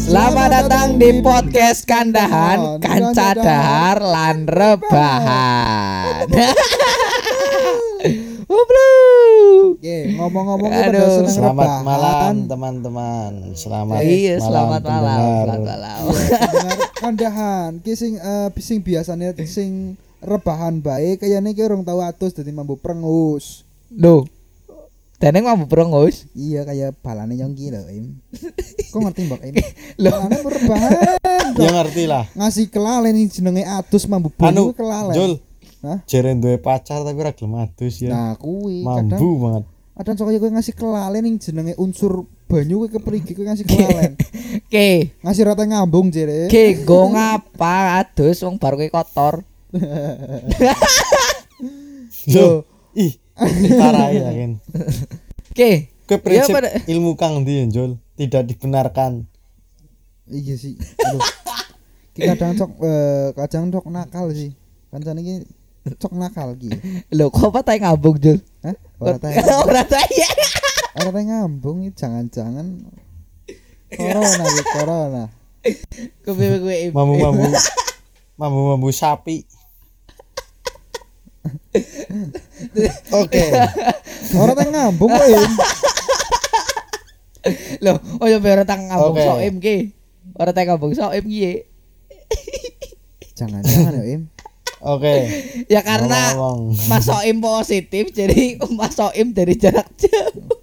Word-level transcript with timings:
Selamat 0.00 0.50
datang 0.50 0.98
di 0.98 1.22
podcast 1.24 1.86
Kandahan, 1.86 2.82
Kanca 2.82 3.30
Dahar 3.32 4.02
lan 4.02 4.44
Rebahan. 4.44 6.26
Goblok. 8.44 9.78
Oke, 9.78 9.98
ngomong-ngomong 10.18 10.68
pada 10.68 10.98
Aduh, 10.98 11.24
Selamat 11.30 11.64
rebahan. 11.64 11.84
malam 11.86 12.34
teman-teman. 12.50 13.32
Selamat 13.54 14.02
Iya, 14.02 14.42
selamat 14.42 14.82
malam, 14.82 15.20
selamat 15.46 15.60
malam. 15.64 16.02
Kandahan, 17.00 17.80
ki 17.80 17.96
sing 17.96 18.20
eh, 18.20 18.52
sing 18.60 18.84
biasanya 18.84 19.32
sing 19.48 19.96
rebahan 20.20 20.84
baik 20.84 21.24
kayaknya 21.24 21.56
ki 21.56 21.64
orang 21.64 21.80
tahu 21.80 22.04
atus 22.04 22.36
dadi 22.36 22.52
mampu 22.52 22.76
prengus. 22.76 23.64
Duh. 23.88 24.28
Teneng 25.16 25.44
mau 25.44 25.68
berongus. 25.68 26.24
Iya 26.32 26.64
kayak 26.64 26.96
balane 27.04 27.36
nyongki 27.36 27.68
lho, 27.68 27.84
Im. 27.92 28.24
Kok 28.92 29.00
ngerti 29.04 29.28
Mbak 29.28 29.40
Im? 29.48 29.54
Loh. 30.00 30.12
Balane 30.16 30.36
rebahan. 30.44 30.92
Ya 31.60 31.68
ngerti 31.76 32.04
lah. 32.08 32.24
Ngasih 32.32 32.72
kelalen 32.72 33.12
ini 33.16 33.28
jenenge 33.28 33.64
atus 33.68 34.08
mambu 34.08 34.32
Anu, 34.40 34.72
bunyi 34.72 34.80
kelalen. 34.80 35.12
Jul. 35.16 35.32
Hah? 35.84 35.98
Jere 36.08 36.32
duwe 36.36 36.56
pacar 36.56 37.04
tapi 37.04 37.20
ora 37.20 37.32
gelem 37.36 37.56
adus 37.60 38.00
ya. 38.00 38.12
Nah, 38.12 38.32
kuwi 38.36 38.84
kadang 38.84 39.16
Mambu 39.20 39.28
banget. 39.40 39.64
kadang 40.00 40.14
sok 40.16 40.28
kowe 40.40 40.50
ngasih 40.56 40.74
kelalen 40.76 41.22
ning 41.24 41.36
jenenge 41.36 41.74
unsur 41.76 42.24
banyu 42.50 42.82
kowe 42.82 42.88
keprigi 42.90 43.32
kowe 43.38 43.46
ngasih 43.46 43.62
kelalen. 43.62 44.18
Ke, 44.72 45.14
ngasih 45.22 45.42
rata 45.46 45.62
ngambung 45.62 46.10
jere. 46.10 46.50
ke 46.50 46.82
go 46.82 47.06
ngapa 47.14 48.02
adus 48.02 48.42
wong 48.42 48.58
baru 48.58 48.82
kowe 48.82 48.90
kotor. 48.90 49.34
Loh, 52.34 52.66
ih, 52.98 53.14
parah 53.78 54.10
ya 54.10 54.34
kan. 54.34 54.52
Ke. 55.54 55.94
Kowe 56.10 56.18
prinsip 56.18 56.58
pada- 56.58 56.74
ilmu 56.90 57.14
kang 57.14 57.46
ndi 57.46 57.70
Jul? 57.70 57.94
Tidak 58.18 58.42
dibenarkan. 58.50 59.30
Iya 60.26 60.58
sih. 60.58 60.74
Aduh. 60.74 61.22
Kadang 62.18 62.58
cok 62.58 62.70
eh, 62.82 63.28
kadang 63.38 63.70
cok 63.70 63.86
nakal 63.86 64.34
sih. 64.34 64.50
Kancane 64.90 65.22
iki 65.22 65.34
cok 65.96 66.12
nakal 66.18 66.58
ki. 66.58 66.74
Lho, 67.14 67.30
kok 67.30 67.54
apa 67.54 67.62
tai 67.62 67.78
ngabung, 67.78 68.18
Jul? 68.18 68.42
Hah? 68.66 68.74
Ora 68.98 69.16
tahu. 69.16 69.32
Ora. 69.70 69.82
Ora 70.98 71.14
tahu 71.14 71.22
ngambung 71.22 71.86
iki 71.86 71.94
jangan-jangan 71.94 72.82
corona 73.94 74.44
iki 74.50 74.64
corona. 74.74 75.24
Kowe 76.26 76.46
kowe 76.58 76.76
Mambu-mambu. 76.90 77.44
Mambu-mambu 78.34 78.90
sapi. 78.90 79.46
Oke. 83.14 83.44
Ora 84.34 84.52
tahu 84.58 84.68
ngambung 84.74 85.10
kok 85.14 85.26
Im. 85.30 85.52
Loh, 87.80 87.96
oh 88.20 88.26
ya 88.28 88.36
ora 88.36 88.64
tang 88.66 88.90
ngabung 88.90 89.16
Oke. 89.16 89.24
soem 89.24 89.54
ki. 89.62 89.76
Ora 90.36 90.50
tang 90.50 90.66
ngabung 90.68 90.92
soem 90.92 91.24
ki. 91.24 91.70
Jangan-jangan 93.38 93.94
ya 93.94 94.04
Im. 94.18 94.22
Oke. 94.80 95.16
Ya 95.70 95.80
karena 95.86 96.34
Ngomong-ngomong. 96.34 96.88
Mas 96.88 97.04
Soim 97.04 97.36
positif 97.38 98.10
jadi 98.16 98.56
Mas 98.74 98.96
Soim 98.96 99.30
dari 99.30 99.54
jarak 99.54 99.86
jauh. 99.94 100.59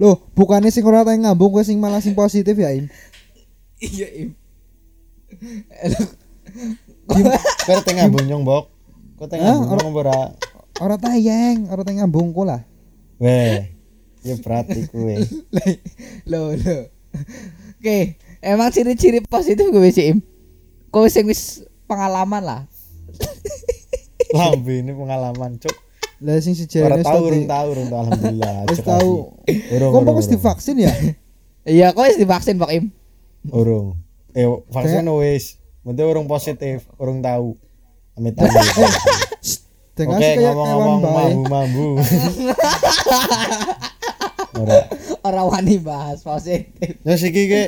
Loh, 0.00 0.16
bukannya 0.32 0.72
sing 0.72 0.80
ora 0.88 1.04
tahu 1.04 1.20
ngambung 1.20 1.52
kowe 1.52 1.60
sing 1.60 1.76
malah 1.76 2.00
sing 2.00 2.16
positif 2.16 2.56
ya 2.56 2.72
Im. 2.72 2.88
Iya, 3.76 4.08
Im. 4.24 4.30
Kowe 7.68 7.80
tengah 7.84 8.08
bunyong, 8.08 8.40
Bok. 8.40 8.72
Kowe 9.20 9.28
tengah 9.28 9.52
Hah? 9.52 9.60
bunyong 9.60 9.92
apa 9.92 10.00
ora? 10.00 10.20
Ora 10.80 10.96
tayang, 10.96 11.68
ora 11.68 11.84
tahu 11.84 12.00
ngambung 12.00 12.32
lah. 12.48 12.64
Weh. 13.20 13.76
Ya 14.24 14.40
berarti 14.40 14.88
kowe. 14.88 15.20
Loh, 16.24 16.56
loh. 16.56 16.82
Oke, 17.76 18.16
emang 18.40 18.72
ciri-ciri 18.72 19.20
positif 19.20 19.68
gue 19.68 19.92
sih, 19.92 20.16
Im. 20.16 20.24
Kau 20.88 21.04
sing 21.12 21.28
wis 21.28 21.68
pengalaman 21.84 22.40
lah. 22.40 22.62
Lambe 24.32 24.80
ini 24.80 24.96
pengalaman, 24.96 25.60
Cuk. 25.60 25.76
Lah 26.20 26.36
sing 26.44 26.52
Ora 26.52 26.60
sejarahnya 26.68 27.04
tahu, 27.04 27.22
urung 27.32 27.48
tahu, 27.48 27.66
urung 27.72 27.88
tahu 27.88 28.00
alhamdulillah. 28.04 28.56
Wis 28.70 28.80
tahu. 28.84 29.12
Urung. 29.72 29.90
Kok 29.96 30.12
mesti 30.16 30.36
divaksin 30.36 30.76
ya? 30.80 30.92
Iya, 31.60 31.92
kau 31.92 32.08
wis 32.08 32.16
divaksin, 32.16 32.56
Pak 32.56 32.72
Im. 32.72 32.88
Urung. 33.52 34.00
Eh, 34.32 34.48
vaksin 34.72 35.04
wis. 35.20 35.60
Penting 35.84 36.08
urung 36.08 36.24
positif, 36.24 36.88
urung 36.96 37.20
tahu. 37.20 37.52
Amit 38.16 38.32
amit. 38.40 38.48
Dengan 40.00 40.16
Oke, 40.16 40.30
ngomong-ngomong 40.40 41.00
mambu-mambu. 41.04 41.88
Ora. 44.56 44.88
Orang 45.20 45.46
wani 45.52 45.76
bahas 45.84 46.24
positif. 46.24 46.96
Ya 47.04 47.14
siki 47.20 47.44
ke 47.52 47.62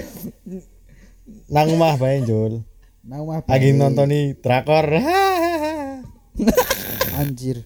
nang 1.52 1.68
omah 1.76 2.00
bae, 2.00 2.24
Jul. 2.24 2.64
Nang 3.04 3.28
omah 3.28 3.44
Lagi 3.44 3.76
nontoni 3.76 4.41
drakor. 4.41 4.88
anjir. 7.20 7.62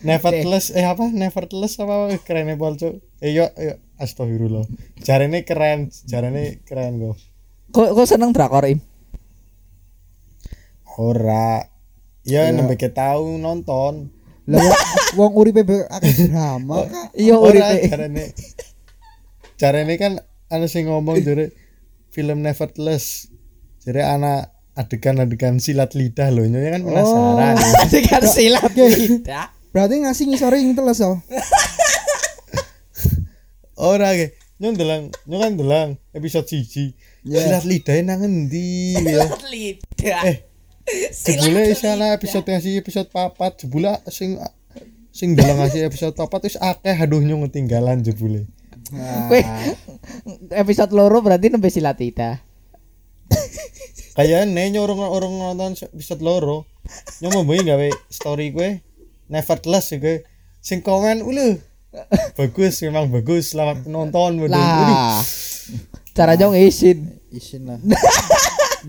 Nevertheless 0.00 0.72
eh 0.72 0.84
apa? 0.84 1.08
Nevertheless 1.08 1.76
apa 1.76 2.08
kerennya 2.24 2.56
pol, 2.56 2.76
Cuk. 2.76 3.00
Eh 3.20 3.32
yo 3.32 3.50
yo 3.54 3.76
astagfirullah. 3.98 4.64
Jarene 4.98 5.44
keren, 5.44 5.92
jarene 6.06 6.64
keren 6.64 6.96
kok. 6.98 7.16
Kau 7.70 7.92
kau 7.92 8.06
seneng 8.08 8.32
drakor, 8.32 8.64
Im? 8.66 8.80
Ora. 10.98 11.64
Ya 12.24 12.48
Ya. 12.48 12.52
nembe 12.52 12.76
tahu 12.76 13.40
nonton. 13.40 14.12
Lah 14.50 14.60
wong- 15.16 15.36
uripe 15.36 15.62
akeh 15.86 16.28
drama 16.28 16.84
kak. 16.84 17.14
Iya, 17.14 17.34
Ora 17.38 17.48
uripe. 17.70 17.88
jarene. 17.88 18.24
Jarene 19.56 19.94
kan 19.96 20.12
ana 20.48 20.66
sing 20.66 20.88
ngomong 20.88 21.22
jare 21.22 21.52
film 22.10 22.42
Nevertheless. 22.42 23.28
Jare 23.80 24.04
anak 24.04 24.52
adegan-adegan 24.80 25.60
silat 25.60 25.92
lidah 25.92 26.32
loh, 26.32 26.48
nyonya 26.48 26.80
kan 26.80 26.82
penasaran. 26.88 27.54
Dengan 27.92 28.22
silat 28.24 28.64
Oke. 28.64 28.88
tidak. 28.96 29.60
Berarti 29.70 29.94
ngasih 30.02 30.24
ngisore 30.32 30.56
yang 30.58 30.72
teles 30.72 31.04
oh. 31.04 31.20
Ora 33.80 34.12
ge. 34.16 34.36
Nyon 34.60 34.76
delang, 34.76 35.08
nyon 35.24 35.40
kan 35.40 35.52
delang 35.56 35.90
episode 36.12 36.48
siji. 36.48 36.96
Iya. 37.24 37.60
Silat 37.60 37.64
lidah 37.68 37.96
nang 38.04 38.24
endi 38.24 38.96
ya? 38.96 39.24
Lidah. 39.48 40.22
Eh, 40.28 40.36
jebule 41.12 41.72
sana 41.76 42.16
episode 42.16 42.44
ngasih 42.44 42.80
episode 42.80 43.08
papat 43.08 43.64
jebule 43.64 43.94
sing 44.10 44.36
sing 45.14 45.32
delang 45.32 45.64
ngasih 45.64 45.86
episode 45.86 46.16
papat 46.16 46.50
wis 46.50 46.58
akeh 46.60 46.96
aduh 46.96 47.24
nyong 47.24 47.48
ketinggalan 47.48 48.04
jebule. 48.04 48.44
Nah, 48.90 49.30
Weh, 49.30 49.46
episode 50.50 50.90
loro 50.90 51.22
berarti 51.22 51.46
nembe 51.46 51.70
silat 51.70 52.00
Kayaknya 54.10 54.62
nyorong 54.74 55.00
orang 55.06 55.32
nonton 55.38 55.78
episode 55.94 56.22
loro. 56.22 56.66
Nyong 57.22 57.32
mau 57.40 57.44
bengi 57.46 57.70
gawe 57.70 57.88
story 58.10 58.50
gue 58.50 58.82
Nevertheless 59.30 59.94
ya 59.94 60.02
gue 60.02 60.26
sing 60.58 60.82
komen 60.82 61.22
ulu 61.22 61.54
bagus 62.34 62.82
memang 62.82 63.06
bagus 63.10 63.54
selamat 63.54 63.86
penonton. 63.86 64.42
Lah. 64.50 65.22
Cara 66.14 66.34
jong 66.34 66.58
izin. 66.58 67.22
isin 67.30 67.62
lah. 67.70 67.78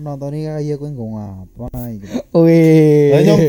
Nontonnya 0.02 0.58
kayak 0.58 0.82
kowe 0.82 0.90
nggo 0.90 1.06
ngapa 1.14 1.66
iki. 1.94 2.06
Wih. 2.34 3.10
Lah 3.14 3.20
nyong 3.22 3.40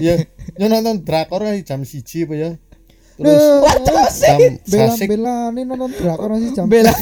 ya 0.00 0.14
nyong 0.56 0.70
nonton 0.72 0.96
drakor 1.04 1.44
kan 1.44 1.60
jam 1.60 1.84
siji 1.84 2.24
apa 2.24 2.34
ya 2.38 2.50
terus 3.14 3.42
jam 4.18 4.38
bela 4.66 4.90
sasik 4.90 5.06
bela 5.06 5.34
nih 5.52 5.62
nonton 5.68 5.90
drakor 5.92 6.32
masih 6.32 6.50
jam. 6.56 6.64
Bela- 6.66 6.96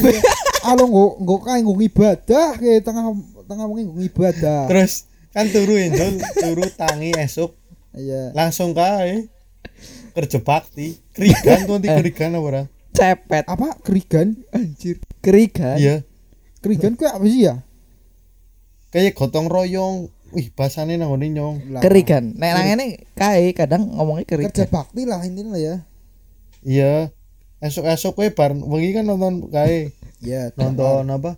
Alo 0.63 0.87
nggo 0.87 1.05
nggo 1.23 1.35
kae 1.43 1.59
nggo 1.59 1.73
ibadah 1.79 2.55
ke 2.55 2.79
tengah 2.83 3.11
tengah 3.43 3.65
nggo 3.65 4.01
ibadah. 4.01 4.65
terus 4.65 5.05
kan 5.29 5.47
turu 5.47 5.75
Enjol 5.75 6.17
turu 6.41 6.65
tangi 6.69 7.11
esok 7.13 7.51
Iya. 7.93 8.33
langsung 8.33 8.71
kae 8.71 9.29
kerja 10.11 10.39
bakti 10.39 10.97
krigan 11.09 11.63
tuh 11.63 11.77
nanti 11.77 11.89
krigan 11.99 12.33
apa 12.33 12.41
ora 12.41 12.63
cepet 12.89 13.43
Apa 13.45 13.77
kerigan? 13.79 14.37
Anjir. 14.49 14.97
kerigan. 15.19 15.77
iya 15.77 15.95
Kerigan 16.57 16.93
kuwi 16.93 17.05
apa 17.07 17.21
sih 17.23 17.41
ya? 17.43 17.55
kayak 18.89 19.13
gotong 19.13 19.45
royong 19.45 20.07
wih 20.29 20.49
bahasane 20.49 20.95
nang 20.95 21.11
ngene 21.11 21.27
nyong 21.31 21.55
Kerigan. 21.79 22.33
Nek 22.33 22.49
nang 22.51 22.65
ngene 22.67 22.85
kae 23.13 23.51
kadang 23.51 23.89
ngomongnya 23.91 24.25
Kerja 24.25 24.49
kerigan. 24.49 24.69
bakti 24.69 25.01
lah 25.03 25.21
intinya 25.21 25.53
lah 25.53 25.61
ya. 25.61 25.75
iya 26.61 26.93
esok-esok 27.59 28.13
kowe 28.15 28.29
bar 28.29 28.51
wengi 28.53 28.91
kan 28.91 29.03
nonton 29.03 29.49
kae 29.49 29.91
Iya, 30.17 30.55
nonton 30.55 31.03
apa 31.09 31.35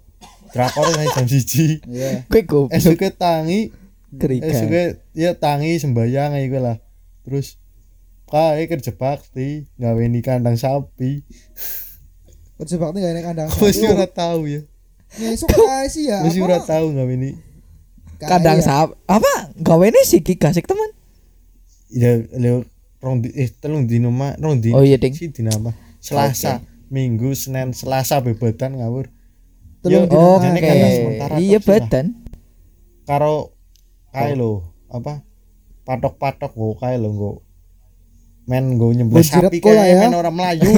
drakor 0.53 0.85
kan 0.91 1.07
jam 1.15 1.25
siji 1.29 1.79
Iya. 1.87 2.25
Kowe 2.29 2.41
go 2.45 2.59
esoknya 2.69 3.11
tangi 3.15 3.71
esoknya 4.19 4.99
ya 5.15 5.31
tangi 5.37 5.77
sembayang 5.79 6.37
iku 6.45 6.59
lah 6.61 6.77
terus 7.25 7.57
kae 8.25 8.65
kerja 8.65 8.91
bakti 8.93 9.69
gawe 9.77 10.03
ni 10.09 10.19
kandang 10.25 10.57
sapi 10.57 11.21
Kerja 12.55 12.79
bakti 12.79 13.03
enak 13.03 13.23
kandang. 13.27 13.47
Aku 13.51 13.67
sih 13.67 13.83
ora 13.83 14.07
tahu 14.07 14.47
ya 14.47 14.63
Ngesuk 15.15 15.47
kae 15.47 15.87
sih 15.87 16.11
ya. 16.11 16.23
Wis 16.27 16.35
ora 16.39 16.59
tau 16.59 16.91
gawe 16.91 17.07
ini. 17.07 17.35
Kae 18.19 18.27
Kadang 18.31 18.59
ya. 18.59 18.63
sahab 18.63 18.89
apa 19.07 19.51
gawene 19.59 19.99
sih 20.03 20.19
ki 20.23 20.35
gasik 20.39 20.67
teman. 20.67 20.91
Ya 21.91 22.19
lho 22.35 22.67
rong 22.99 23.23
di, 23.23 23.31
eh 23.35 23.47
telung 23.47 23.87
dino 23.87 24.11
mak 24.11 24.39
rong 24.39 24.59
dino. 24.59 24.79
Oh 24.79 24.83
iya, 24.83 24.97
Ding. 24.99 25.13
Si 25.15 25.29
dino 25.31 25.51
apa? 25.51 25.71
Selasa, 26.01 26.61
Minggu, 26.91 27.33
Senin, 27.33 27.71
Selasa 27.71 28.19
bebetan 28.21 28.77
ngawur. 28.81 29.07
Telung 29.85 30.09
dino 30.09 30.27
Oke. 30.35 30.43
jane 30.43 30.59
kan 30.59 30.75
sementara 30.89 31.33
Iya 31.37 31.59
badan. 31.61 32.05
Karo 33.05 33.53
kae 34.09 34.33
lho, 34.33 34.65
apa? 34.89 35.21
Patok-patok 35.85 36.51
go 36.51 36.73
kae 36.73 36.97
lho 36.97 37.09
go. 37.13 37.31
Men 38.45 38.81
go 38.81 38.89
nyembelih 38.89 39.21
Menjirat 39.21 39.53
sapi 39.53 39.61
kae 39.61 39.77
ya. 39.77 40.01
men 40.01 40.17
ora 40.17 40.33
melayu. 40.33 40.65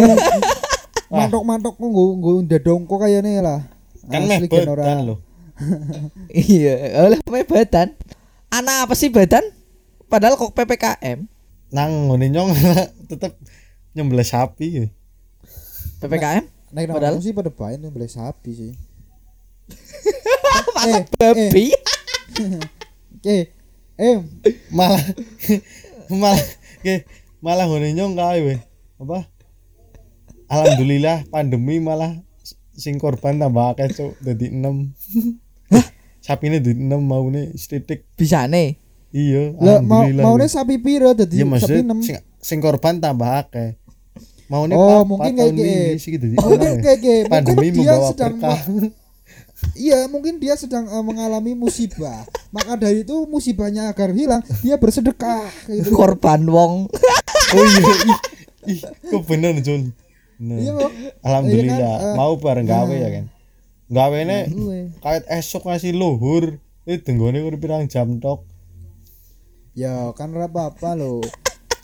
Mantok-mantok 1.07 1.74
kok 1.74 1.88
nggo 1.88 2.04
nggo 2.19 2.31
ndedongko 2.44 2.95
kayane 3.00 3.39
lah. 3.39 3.63
kan 4.07 4.24
meh 4.24 4.44
bedan 4.44 5.07
lho. 5.07 5.15
Iya, 6.30 7.01
oleh 7.01 7.19
me 7.24 7.42
badan. 7.42 7.95
Anak 8.48 8.88
apa 8.88 8.94
sih 8.94 9.07
badan? 9.07 9.42
Padahal 10.06 10.36
kok 10.36 10.51
PPKM. 10.51 11.24
Nang 11.71 11.92
ngene 12.07 12.27
nyong 12.30 12.51
tetep 13.09 13.39
nyembelih 13.92 14.24
sapi. 14.24 14.92
PPKM 15.98 16.44
Nek 16.68 16.92
Padahal- 16.92 17.24
sih 17.24 17.31
pada 17.31 17.48
bae 17.48 17.80
nih 17.80 17.88
beli 17.88 18.06
sapi 18.06 18.51
sih. 18.51 18.71
masa 20.75 20.97
Eh, 20.97 21.03
babi. 21.17 21.65
Eh, 23.25 23.44
eh, 24.05 24.17
malah 24.69 25.01
malah 26.11 26.39
ke 26.85 27.03
malah 27.41 27.65
ngene 27.65 27.97
nyong 27.97 28.13
kae 28.15 28.39
we. 28.45 28.55
Apa? 29.01 29.25
Alhamdulillah 30.47 31.27
pandemi 31.27 31.81
malah 31.81 32.21
sing 32.77 33.01
korban 33.01 33.41
tambah 33.41 33.73
akeh 33.73 33.89
cuk 33.91 34.11
dadi 34.21 34.53
6. 34.53 35.73
Sapine 36.23 36.61
dadi 36.61 36.77
6 36.77 36.94
maune 37.03 37.51
sithik. 37.57 38.05
Bisa 38.15 38.45
nih. 38.47 38.77
Iya, 39.11 39.55
lah 39.57 39.79
mau 39.81 40.03
alhamdulillah. 40.03 40.23
maune 40.23 40.45
sapi 40.45 40.77
piro 40.83 41.15
dadi 41.15 41.41
Iya 41.41 41.45
sapi 41.47 41.51
maksud 41.57 41.83
6. 41.89 42.05
sing, 42.05 42.15
sing 42.38 42.59
korban 42.61 43.01
tambah 43.01 43.27
akeh. 43.44 43.75
Maune 44.47 44.79
Oh, 44.79 45.03
papat 45.03 45.03
mungkin 45.11 45.31
tahun 45.35 45.53
kayak 45.59 45.99
gitu. 45.99 46.25
Mungkin 46.39 46.73
kayak 46.79 46.99
gitu. 47.03 47.27
pandemi 47.27 47.67
Mungkin 47.67 47.83
dia 47.83 47.91
membawa 47.91 48.07
sedang 48.15 48.35
berkah. 48.39 48.59
Iya, 49.74 50.06
mungkin 50.09 50.38
dia 50.38 50.54
sedang 50.54 50.86
eh, 50.86 51.04
mengalami 51.06 51.57
musibah. 51.57 52.25
Maka 52.54 52.77
dari 52.77 53.01
itu 53.01 53.25
musibahnya 53.25 53.89
agar 53.89 54.13
hilang, 54.13 54.42
dia 54.62 54.77
bersedekah 54.77 55.50
gitu. 55.69 55.94
Korban 55.94 56.45
wong. 56.45 56.86
oh 57.57 57.65
iya, 57.65 58.15
ih, 58.69 58.80
kok 58.81 59.24
bener 59.25 59.57
Jul. 59.62 59.94
Nah, 60.38 60.57
Iya, 60.62 60.74
alhamdulillah 61.25 61.77
Iya 61.77 61.94
kan, 61.98 62.13
mau 62.13 62.33
bareng 62.38 62.68
gawe 62.69 62.94
ya 62.94 63.09
kan. 63.09 63.25
Gawene 63.88 64.51
Gue. 64.51 64.92
kait 65.01 65.24
esok 65.31 65.65
ngasih 65.65 65.95
luhur. 65.98 66.62
Itu 66.86 67.04
denggone 67.04 67.42
urip 67.42 67.59
pirang 67.59 67.89
jam 67.89 68.21
tok. 68.21 68.45
Ya, 69.74 70.12
kan 70.13 70.33
ora 70.33 70.45
apa-apa 70.50 70.94
loh. 70.98 71.21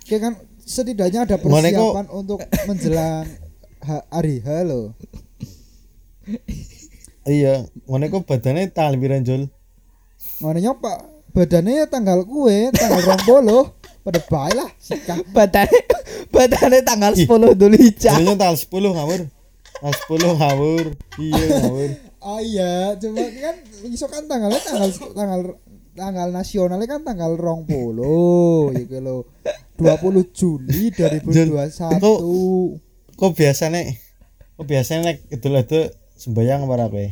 Kayak 0.05 0.21
kan 0.21 0.33
setidaknya 0.63 1.25
ada 1.25 1.35
persiapan 1.39 2.07
untuk 2.11 2.39
menjelang 2.69 3.27
ha- 3.83 4.05
hari 4.11 4.39
H 4.43 4.47
loh. 4.65 4.93
Iya, 7.23 7.53
ngene 7.87 8.05
kok 8.07 8.27
badane 8.27 8.67
tanggal 8.67 8.99
piran 8.99 9.23
Jul? 9.23 9.47
Makanya 10.39 10.75
Pak, 10.75 10.97
badannya 11.31 11.83
ya 11.83 11.85
tanggal 11.87 12.27
kue, 12.27 12.67
tanggal 12.71 12.99
20. 13.31 14.03
Pada 14.03 14.19
baik 14.19 14.53
lah, 14.59 14.69
sikah. 14.77 15.15
Badane 15.31 15.77
badane 16.35 16.83
tanggal. 16.83 17.15
10 17.15 17.27
Dzulhijjah. 17.55 18.19
Jadinya 18.19 18.35
tanggal 18.35 18.57
10 18.59 18.67
ngawur. 18.67 19.21
Tanggal 19.73 19.95
10 19.95 20.39
ngawur. 20.39 20.85
Iya 21.17 21.43
ngawur. 21.61 21.91
Oh 22.23 22.39
iya, 22.39 22.95
cuma 22.95 23.19
kan 23.19 23.55
iso 23.83 24.07
kan 24.07 24.23
tanggalnya 24.23 24.55
tanggal 24.63 24.87
tanggal 25.11 25.59
tanggal 25.91 26.27
nasionalnya 26.31 26.87
kan 26.87 27.03
tanggal 27.03 27.35
rong 27.35 27.67
puluh 27.67 28.71
gitu 28.71 29.03
loh 29.03 29.27
20 29.75 30.31
Juli 30.31 30.87
2021 30.95 31.99
Kok- 31.99 32.23
Kok 33.13 33.31
biasane 33.35 33.99
kok 34.55 34.63
biasane 34.63 35.03
nek 35.03 35.17
idul-idul 35.35 35.91
sembayang 36.15 36.65
apa 36.65 36.87
kowe? 36.89 37.07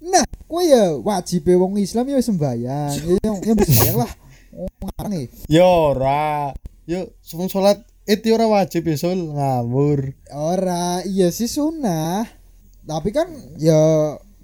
nah 0.00 0.24
kue 0.48 0.64
ya 0.64 0.96
wajib 0.96 1.44
ya 1.44 1.56
wong 1.56 1.76
Islam 1.76 2.08
ya 2.08 2.18
sembayang 2.18 2.92
ya 2.96 3.14
yang 3.20 3.36
yang 3.44 3.56
sembayang 3.56 3.98
lah 3.98 4.12
Oh, 4.50 4.66
ngarang 4.82 5.14
nih 5.14 5.26
Ya 5.46 5.62
ora. 5.62 6.50
Yo 6.82 7.06
wong 7.38 7.46
salat 7.46 7.86
itu 8.02 8.34
ora 8.34 8.50
wajib 8.50 8.82
ya 8.82 8.98
Sul 8.98 9.30
ngawur. 9.30 10.10
ora 10.34 11.06
iya 11.06 11.30
sih 11.30 11.46
sunnah 11.46 12.26
tapi 12.82 13.14
kan 13.14 13.30
ya 13.54 13.78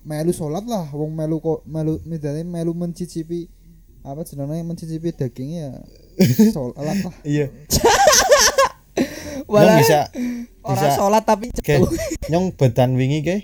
melu 0.06 0.30
sholat 0.30 0.62
lah 0.70 0.86
wong 0.94 1.10
melu 1.10 1.42
kok 1.42 1.66
melu 1.66 1.98
midane 2.06 2.46
melu 2.46 2.70
mencicipi 2.70 3.50
apa 4.06 4.22
jenenge 4.22 4.62
mencicipi 4.62 5.10
dagingnya 5.10 5.82
ya 6.14 6.26
sholat 6.54 6.78
lah 6.78 6.94
Iya. 7.26 7.50
Nyong 9.46 9.54
Walah 9.54 9.78
bisa 9.78 10.00
bisa 10.66 10.86
sholat 10.98 11.22
tapi 11.22 11.54
ke 11.54 11.62
cetu. 11.62 11.86
nyong 12.26 12.58
badan 12.58 12.98
wingi 12.98 13.22
ke? 13.22 13.36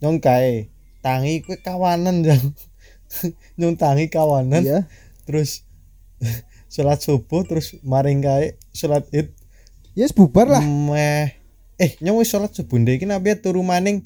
Nyong 0.00 0.16
kae 0.24 0.72
tangi 1.04 1.44
kowe 1.44 1.56
kawanan 1.60 2.24
jang. 2.24 2.56
nyong 3.60 3.76
tangi 3.76 4.08
kawanan 4.08 4.64
iya. 4.64 4.80
terus 5.28 5.68
salat 6.72 7.04
subuh 7.04 7.44
terus 7.44 7.76
maring 7.84 8.24
kae 8.24 8.56
salat 8.72 9.04
id. 9.12 9.36
Yes 9.92 10.16
bubar 10.16 10.48
lah. 10.48 10.64
Meh. 10.64 11.36
Eh 11.76 12.00
nyong 12.00 12.24
wis 12.24 12.32
salat 12.32 12.56
subuh 12.56 12.80
ndek 12.80 13.04
iki 13.04 13.06
nabi 13.08 13.36
turu 13.36 13.60
maning? 13.60 14.00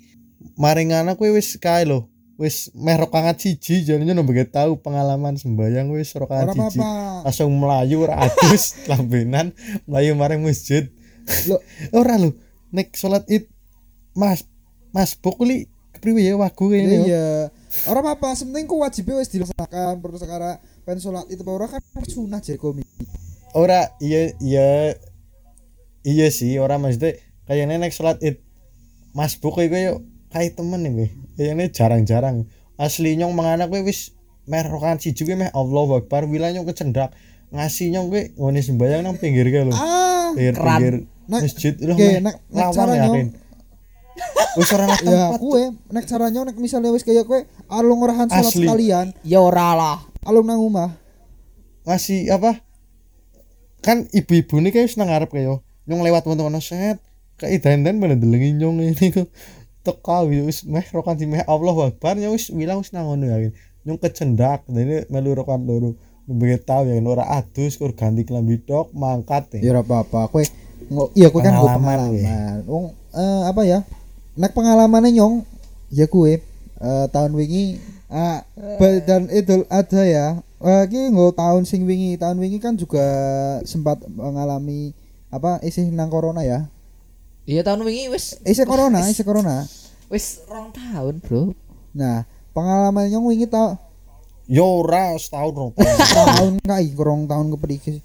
Maring 0.58 0.90
anak 0.90 1.22
kowe 1.22 1.30
wis 1.30 1.54
kae 1.62 1.86
lho. 1.86 2.10
Wis 2.34 2.74
meh 2.74 2.98
rokangat 2.98 3.46
siji 3.46 3.86
jadi 3.86 4.02
nyong 4.02 4.26
begitu 4.26 4.50
tahu 4.50 4.82
pengalaman 4.82 5.38
sembayang 5.38 5.94
wis 5.94 6.10
rokangat 6.18 6.58
siji. 6.58 6.82
langsung 7.22 7.54
melayu 7.54 8.02
ora 8.02 8.26
adus 8.26 8.74
lambenan 8.90 9.54
melayu 9.86 10.18
maring 10.18 10.42
masjid 10.42 10.90
Loh. 11.48 11.60
ora 11.96 12.20
lho. 12.20 12.32
Nek 12.74 12.92
salat 12.96 13.24
id 13.30 13.46
mas 14.14 14.44
mas 14.94 15.14
bukli 15.18 15.66
kepriwe 15.94 16.22
ya 16.22 16.34
wagu 16.36 16.70
Iya, 16.70 16.78
kene 16.84 16.94
yo 16.94 17.04
iya. 17.06 17.26
Ora 17.90 18.00
apa-apa, 18.06 18.38
sementing 18.38 18.70
ku 18.70 18.78
wajibnya 18.82 19.18
wis 19.18 19.30
dilaksanakan. 19.32 19.98
Perlu 19.98 20.18
sekarang 20.20 20.60
pen 20.84 20.98
salat 21.00 21.26
itu 21.32 21.42
ora 21.46 21.66
kan 21.66 21.80
sunah 22.06 22.38
jadi 22.44 22.60
komik. 22.60 22.86
ora 23.54 23.88
iya 24.02 24.34
iya. 24.42 24.94
Iya 26.04 26.28
sih 26.28 26.60
ora 26.60 26.76
maksudnya 26.76 27.16
kayaknya 27.48 27.80
nek 27.80 27.94
salat 27.96 28.20
id 28.20 28.36
mas 29.16 29.40
kowe 29.40 29.64
yo 29.64 30.04
kayak 30.28 30.58
temen 30.58 30.84
nih 30.84 31.10
kayaknya 31.38 31.72
jarang-jarang. 31.72 32.44
Asli 32.76 33.16
nyong 33.16 33.32
menganak 33.32 33.70
kowe 33.72 33.80
wis 33.86 34.12
meh 34.44 34.60
rokan 34.66 35.00
siji 35.00 35.24
kowe 35.24 35.38
meh 35.38 35.48
Allahu 35.54 36.04
Akbar. 36.04 36.28
Wilayah 36.28 36.60
nyong 36.60 36.68
kecendak 36.68 37.16
ngasih 37.54 37.94
nyong 37.94 38.06
kowe 38.12 38.22
ngene 38.50 38.60
sembayang 38.60 39.00
nang 39.06 39.16
pinggir 39.16 39.48
kae 39.48 39.64
lho. 39.64 39.72
Ah, 39.72 40.34
pinggir 40.36 40.54
pinggir 40.58 40.94
Nek- 41.26 41.42
masjid 41.44 41.74
lho 41.78 41.94
oke, 41.94 42.00
meh 42.00 42.20
nek- 42.20 42.40
nek 42.48 42.66
caranya- 42.70 43.12
wis 44.54 44.70
ora 44.70 44.84
nang 44.86 45.00
ya 45.02 45.02
tempat 45.02 45.40
kue 45.42 45.62
nek 45.90 46.04
caranya 46.06 46.40
nek 46.46 46.56
misalnya 46.56 46.90
wis 46.94 47.02
kayak 47.02 47.26
kue 47.26 47.42
alung 47.66 47.98
orahan 48.00 48.30
salat 48.30 48.54
sekalian, 48.54 49.06
Ya 49.26 49.42
ora 49.42 49.74
lah. 49.74 49.98
alung 50.22 50.46
nang 50.46 50.62
omah. 50.62 50.94
ngasih 51.84 52.32
apa? 52.32 52.64
Kan 53.84 54.08
ibu-ibu 54.08 54.56
ini 54.56 54.72
kayak 54.72 54.88
seneng 54.88 55.12
ngarep 55.12 55.28
kayak 55.28 55.60
nyong 55.84 56.00
lewat 56.00 56.24
teman-teman 56.24 56.56
set. 56.62 56.96
Kayak 57.36 57.60
dan 57.84 58.00
bener 58.00 58.16
delengi 58.16 58.56
nyong 58.56 58.80
ini 58.80 59.06
kok 59.12 59.28
teka 59.84 60.24
wis 60.24 60.64
meh 60.64 60.86
rokan 60.94 61.20
si 61.20 61.28
meh. 61.28 61.44
Allah 61.44 61.76
Akbar 61.92 62.16
nyong 62.16 62.32
wis 62.32 62.48
bilang 62.48 62.80
wis 62.80 62.94
nang 62.96 63.04
ngono 63.04 63.28
ya 63.28 63.36
nyong 63.84 64.00
kecendak 64.00 64.64
dan 64.64 64.80
ini 64.80 65.04
melu 65.12 65.36
rokan 65.36 65.68
loro. 65.68 65.92
Begitu 66.24 66.64
tahu 66.64 66.88
ya 66.88 66.96
ora 67.04 67.28
adus 67.36 67.76
kur 67.76 67.92
ganti 67.92 68.24
kelambi 68.24 68.56
tok 68.64 68.96
mangkat 68.96 69.60
Ya 69.60 69.76
ora 69.76 69.84
ya 69.84 69.84
apa-apa, 69.84 70.32
kue 70.32 70.48
ngo, 70.48 70.63
iya 71.14 71.28
kue 71.28 71.40
kan 71.40 71.52
nggo 71.52 71.66
Pengalaman, 71.66 71.98
pengalaman. 72.12 72.56
Wong 72.66 72.84
eh, 73.12 73.42
apa 73.44 73.62
ya? 73.62 73.78
Nek 74.34 74.52
pengalamannya 74.52 75.10
nyong 75.12 75.34
ya 75.88 76.06
kue 76.06 76.42
eh, 76.76 77.06
tahun 77.08 77.32
wingi 77.32 77.78
ba- 78.76 79.02
dan 79.02 79.26
idul 79.28 79.64
adha 79.68 80.02
ya. 80.02 80.26
Eh 80.58 80.82
iki 80.86 81.12
nggo 81.12 81.32
tahun 81.32 81.64
sing 81.64 81.84
wingi, 81.84 82.16
tahun 82.16 82.38
wingi 82.38 82.56
kan 82.56 82.74
juga 82.74 83.04
sempat 83.62 84.00
mengalami 84.06 84.96
apa 85.28 85.60
isih 85.60 85.88
nang 85.88 86.08
corona 86.08 86.40
ya. 86.40 86.66
Iya 87.44 87.60
tahun 87.60 87.84
wingi 87.84 88.08
wis 88.08 88.40
Isih 88.40 88.64
corona, 88.64 89.04
isih 89.04 89.22
corona. 89.22 89.68
wis 90.08 90.40
rong 90.46 90.72
tahun, 90.72 91.20
Bro. 91.20 91.52
Nah, 91.92 92.24
pengalaman 92.50 93.08
nyong 93.08 93.28
wingi 93.28 93.44
ta 93.44 93.76
yo 94.44 94.80
ora 94.80 95.12
setahun 95.16 95.52
rong 95.52 95.72
tahun 95.76 96.52
kai 96.60 96.88
kurang 96.92 97.24
tahun 97.24 97.52
keperiki. 97.52 98.00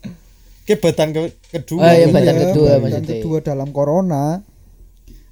Ke 0.70 0.78
badan 0.78 1.10
ke, 1.10 1.22
kedua 1.50 1.82
Oh, 1.82 1.90
iya, 1.90 2.06
gitu 2.06 2.14
badan 2.14 2.30
ya. 2.30 2.42
kedua, 2.46 2.72
kedua 3.02 3.38
dalam 3.42 3.74
corona. 3.74 4.46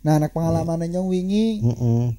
Nah, 0.02 0.16
nek 0.18 0.32
pengalaman 0.32 0.88
nyong 0.88 1.08
wingi 1.08 1.62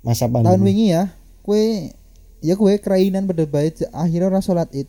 masa 0.01 0.25
tahun 0.25 0.45
pandemi 0.45 0.71
wingi 0.71 0.87
ya 0.93 1.11
kue 1.41 1.91
ya 2.39 2.55
kue 2.55 2.77
kerainan 2.77 3.25
pada 3.25 3.43
baik 3.43 3.81
akhirnya 3.89 4.29
ora 4.29 4.39
sholat 4.39 4.69
id 4.71 4.85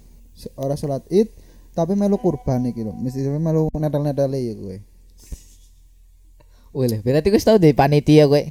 ora 0.54 0.76
sholat 0.76 1.02
id 1.08 1.32
tapi 1.72 1.96
melu 1.96 2.20
kurban 2.20 2.68
iki 2.68 2.84
lho 2.84 2.92
mesti 2.92 3.24
melu 3.24 3.72
netel 3.74 4.04
netel 4.04 4.30
ya 4.30 4.54
kue 4.54 4.78
Wih, 6.70 7.02
berarti 7.02 7.32
wis 7.32 7.42
tau 7.42 7.58
deh 7.58 7.72
panitia 7.72 8.28
kowe. 8.28 8.44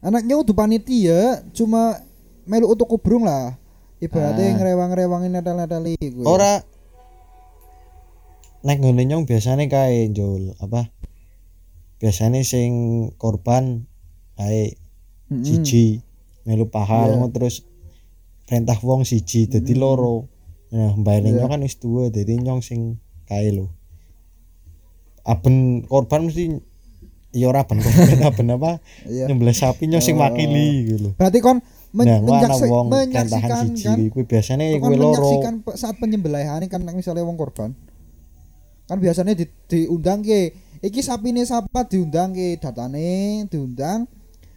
anaknya 0.00 0.38
udah 0.38 0.54
panitia 0.54 1.20
cuma 1.50 2.00
melu 2.44 2.70
utuk 2.70 2.88
kubrung 2.88 3.26
lah 3.26 3.56
ibaratnya 3.98 4.52
Ah. 4.52 4.56
ngerewang-ngerewangin 4.56 5.32
natal-natali 5.32 5.96
kuwi. 5.98 6.24
ora 6.24 6.60
nek 8.64 8.80
ngene 8.80 9.04
nyong 9.04 9.24
biasane 9.24 9.68
kae 9.68 10.08
Jul 10.08 10.56
apa? 10.56 10.88
Biasane 11.96 12.40
sing 12.42 12.72
korban 13.14 13.84
kae 14.34 14.76
siji 15.30 16.00
melu 16.44 16.66
pahal 16.66 17.16
ngono 17.16 17.28
terus 17.30 17.64
perintah 18.44 18.76
wong 18.78 19.02
siji 19.02 19.46
dadi 19.46 19.72
loro. 19.74 20.28
Nah 20.68 20.92
mbayane 20.92 21.30
Iya. 21.30 21.36
nyong 21.38 21.50
kan 21.50 21.60
wis 21.60 21.76
tuwa 21.76 22.08
dadi 22.08 22.34
nyong 22.36 22.60
sing 22.60 22.96
kae 23.24 23.52
lho. 23.52 23.68
Aben 25.24 25.84
korban 25.84 26.28
mesti 26.28 26.52
ya 27.32 27.48
ora 27.48 27.64
ben 27.64 27.80
korban 27.80 28.20
aben 28.28 28.48
apa? 28.50 28.72
Iya. 29.04 29.28
nyembelih 29.28 29.54
sapi 29.54 29.86
nyong 29.86 30.02
sing 30.02 30.16
Oh. 30.16 30.20
makili 30.20 30.66
gitu 30.84 30.96
lho. 30.98 31.10
Berarti 31.16 31.38
kon 31.40 31.60
men- 31.92 32.04
nah 32.06 32.18
menyaksi- 32.20 32.68
wong 32.68 32.86
menyaksikan 32.88 33.50
siji 33.70 33.84
kan 33.86 33.96
kuwi 34.10 34.24
biasane 34.24 34.64
kuwi 34.76 34.96
loro. 34.96 35.20
menyaksikan 35.20 35.54
saat 35.74 35.96
penyembelihan 35.96 36.60
kan 36.64 36.80
misalnya 36.90 37.22
wong 37.22 37.36
korban 37.36 37.72
kan 38.84 38.98
biasanya 38.98 39.32
di, 39.32 39.44
diundang 39.66 40.20
ke 40.20 40.52
iki 40.80 41.00
sapine 41.00 41.40
sapa 41.42 41.84
diundang 41.84 42.30
ke 42.30 42.56
datane 42.56 43.44
diundang 43.48 44.04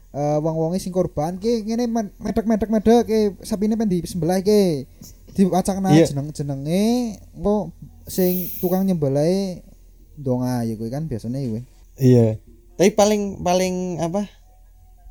eh 0.10 0.38
wong-wonge 0.38 0.78
sing 0.78 0.92
korban 0.92 1.36
ke 1.36 1.62
ngene 1.62 1.86
men- 1.86 2.16
medek-medek 2.18 2.68
medek 2.68 3.02
ke 3.04 3.18
sapine 3.42 3.76
pen 3.76 3.88
disembelih 3.88 4.42
ke 4.42 4.88
diwacakna 5.32 5.94
Iya. 5.94 6.10
jeneng-jenenge 6.10 6.84
engko 7.32 7.72
sing 8.04 8.34
tukang 8.58 8.84
nyembelih 8.84 9.62
donga 10.16 10.64
ya 10.64 10.74
kuwi 10.74 10.90
kan 10.90 11.06
biasanya 11.06 11.38
kuwi 11.40 11.62
Iya. 11.96 12.38
Tapi 12.74 12.94
paling 12.94 13.42
paling 13.42 13.98
apa? 14.00 14.30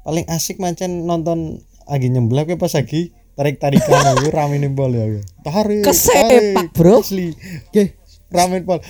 Paling 0.02 0.23
asik 0.26 0.58
mancen 0.58 1.02
nonton 1.02 1.58
lagi 1.85 2.06
nyembelih 2.06 2.42
kuwi 2.49 2.58
pas 2.58 2.70
lagi 2.70 3.11
tarik-tarikan 3.35 4.16
itu 4.16 4.30
rame 4.30 4.56
nih 4.56 4.70
pol 4.70 4.90
ya. 4.90 5.06
Tarik. 5.42 5.82
Kesepak, 5.82 6.25
tarik. 6.25 6.73
bro. 6.73 6.99
Asli. 6.99 7.35
Oke, 7.68 7.94
Rame 8.28 8.62
pol. 8.62 8.80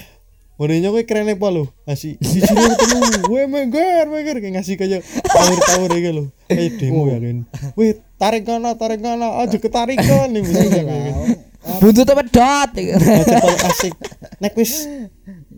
Bonenya 0.57 0.89
kuwi 0.89 1.05
keren 1.05 1.29
pol 1.37 1.53
lho. 1.53 1.65
Ngasih 1.85 2.17
di 2.23 2.41
sini 2.41 2.65
ketemu. 2.65 3.29
Weh 3.29 3.45
mengger 3.45 4.05
mengger 4.09 4.37
kayak 4.41 4.55
ngasih 4.61 4.75
kayak 4.81 5.05
tawur-tawur 5.25 5.91
iki 5.93 6.11
lho. 6.17 6.25
Kayak 6.49 6.81
demo 6.81 7.03
ya 7.07 7.19
kan. 7.21 7.37
Weh 7.77 7.93
tarik 8.17 8.49
kana 8.49 8.73
tarik 8.75 9.05
kana 9.05 9.45
aja 9.45 9.57
ketarikan 9.61 10.33
nih 10.33 10.41
misalnya 10.41 10.83
kayak 10.83 11.15
pedot. 12.17 12.71
Macam 12.73 13.37
paling 13.45 13.63
asik. 13.69 13.95
Nek 14.41 14.53
wis 14.57 14.73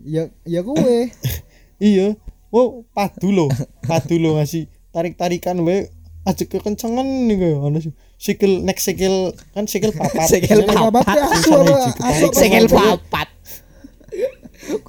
ya 0.03 0.27
ya 0.43 0.63
kuwe 0.63 1.11
iya 1.79 2.15
oh 2.49 2.83
padu 2.91 3.29
lo 3.29 3.45
padu 3.85 4.17
lo 4.17 4.35
ngasih 4.35 4.65
tarik 4.89 5.15
tarikan 5.15 5.59
wae 5.63 5.91
aja 6.25 6.43
kekencengan 6.43 7.05
nih 7.29 7.35
gue 7.37 7.53
ono 7.55 7.77
sih 7.79 7.93
sikil 8.17 8.65
nek 8.65 8.81
sikil 8.81 9.31
kan 9.55 9.69
sikil 9.69 9.93
papat 9.95 10.27
Sikil 10.27 10.65
papat 10.65 11.05
ya 11.07 11.23
apa 11.29 11.45
apa 11.47 12.27
Sikil 12.35 12.65
apa? 12.67 12.97
papat. 12.99 13.27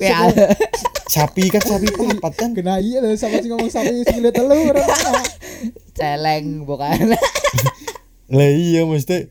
Ada. 0.01 0.47
sapi 1.11 1.51
kan 1.51 1.63
sapi 1.65 1.89
papat 1.91 2.33
kan 2.39 2.51
kena 2.55 2.79
iya 2.79 3.03
lho 3.03 3.17
sama 3.19 3.43
sing 3.43 3.51
ngomong 3.51 3.73
sapi 3.73 4.05
sikile 4.07 4.31
telu 4.31 4.55
ora 4.55 4.85
ana. 4.85 5.13
celeng 5.97 6.69
bukan. 6.69 7.17
lah 8.31 8.51
iya 8.55 8.87
mesti 8.87 9.27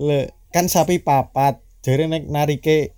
le 0.00 0.32
kan 0.54 0.66
sapi 0.66 1.02
papat 1.02 1.60
jare 1.84 2.08
nek 2.08 2.24
narike 2.28 2.96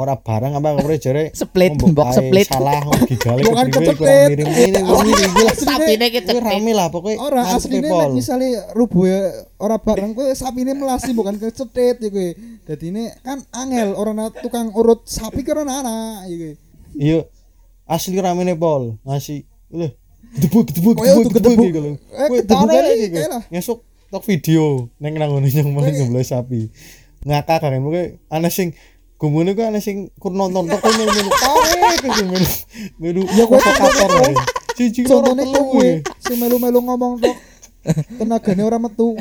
ora 0.00 0.16
barang 0.16 0.56
apa 0.56 0.68
ora 0.74 0.96
jare 0.96 1.28
Split, 1.30 1.76
ae 1.76 2.12
split. 2.16 2.46
salah 2.48 2.80
gigale 3.04 3.44
Bukan 3.52 3.66
kurang 3.68 3.98
miring 4.00 4.48
ini 4.48 4.80
miring 4.80 5.16
iki 5.28 5.42
lah 5.44 5.54
Sapine 5.54 6.06
kecetit. 6.08 6.40
rame 6.40 6.72
lah 6.72 6.88
pokoknya 6.88 7.20
Ora 7.20 7.42
asline 7.52 7.84
ya, 7.84 7.92
Pol. 7.92 8.00
nek 8.00 8.08
misale 8.16 8.46
rubuh 8.72 9.04
ya 9.04 9.20
ora 9.56 9.76
bareng 9.76 10.16
kowe 10.16 10.24
sapine 10.32 10.72
melasi 10.72 11.12
bukan 11.12 11.36
kecetit 11.36 12.00
ya 12.00 12.08
kowe. 12.08 12.28
Dadi 12.64 12.86
ini 12.88 13.04
kan 13.20 13.44
angel 13.52 13.92
orang 13.92 14.32
tukang 14.40 14.72
urut 14.72 15.04
sapi 15.04 15.44
karo 15.44 15.62
ana 15.62 16.24
ya 16.24 16.34
kowe. 16.34 16.52
Iya. 16.96 17.20
Asli 17.84 18.16
ramene 18.16 18.54
pol. 18.54 18.96
Ngasih. 19.02 19.44
Lho. 19.70 19.90
Gedebuk 20.30 20.70
gedebuk 20.70 20.94
gedebuk 20.96 21.32
gedebuk 21.34 21.66
iki 21.66 21.80
lho. 21.80 21.90
Eh, 21.92 22.26
Kowe 22.30 22.38
ketane 22.38 22.70
gedebuk 22.70 22.96
iki, 22.96 23.06
iki. 23.10 23.38
Ngesuk 23.50 23.78
tok 24.08 24.22
video 24.24 24.64
neng 24.96 25.12
nang 25.14 25.30
ngene 25.34 25.50
nyembelih 25.50 26.24
sapi. 26.24 26.70
Ngakak 27.20 27.60
kan 27.60 27.76
pokoke 27.76 28.16
ana 28.30 28.48
sing 28.48 28.72
gumune 29.20 29.52
ku 29.52 29.60
ana 29.60 29.80
sing 29.84 30.08
kur 30.16 30.32
nonton 30.32 30.64
tok 30.64 30.80
kowe 30.80 30.92
melu 30.96 31.30
tarik 31.44 32.00
gitu 32.00 32.22
melu. 32.24 32.48
Melu 32.96 33.20
Ya, 33.36 33.44
kowe 33.44 33.60
ae. 33.60 34.32
Siji 34.76 35.04
Contone 35.04 35.44
kowe 35.44 35.60
kowe. 35.76 35.90
sing 36.24 36.36
melu-melu 36.40 36.80
ngomong 36.80 37.20
tok. 37.20 37.36
Tenagane 38.16 38.62
ora 38.64 38.78
metu. 38.80 39.16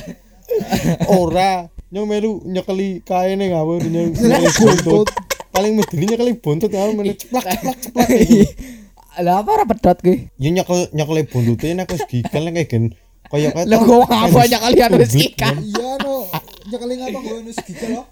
Ora 1.20 1.70
nyong 1.94 2.08
melu 2.10 2.32
nyekeli 2.48 3.06
kaene 3.06 3.51
ngawur 3.53 3.84
nyong 3.86 4.15
buntut. 4.58 5.08
Paling 5.51 5.75
medeni 5.77 6.06
nyekeli 6.10 6.34
buntut 6.39 6.72
ngawur 6.72 6.96
melu 6.96 7.13
ceplak 7.13 7.44
ceplak 7.46 7.77
ceplak. 7.84 8.10
Lah 9.20 9.44
apa 9.44 9.50
ora 9.51 9.65
pedot 9.68 10.00
kuwi? 10.00 10.32
Ya 10.39 10.50
nyekel 10.50 10.88
nyekeli 10.96 11.22
buntute 11.27 11.68
nek 11.75 11.91
wis 11.91 12.08
gigal 12.08 12.48
nek 12.50 12.72
gen 12.72 12.96
kaya 13.29 13.50
kaya 13.53 13.65
Lah 13.69 13.79
gua 13.86 14.05
apa 14.09 14.27
banyak 14.33 14.59
kalian 14.62 14.91
wis 14.98 15.13
Publik, 15.13 15.33
ikan. 15.38 15.55
Iya 15.62 15.91
no. 16.01 16.15
Nyekeli 16.69 16.93
ngapa 17.01 17.19
gue 17.21 17.39
nus 17.45 17.59
gigel 17.65 17.89
loh. 17.98 18.05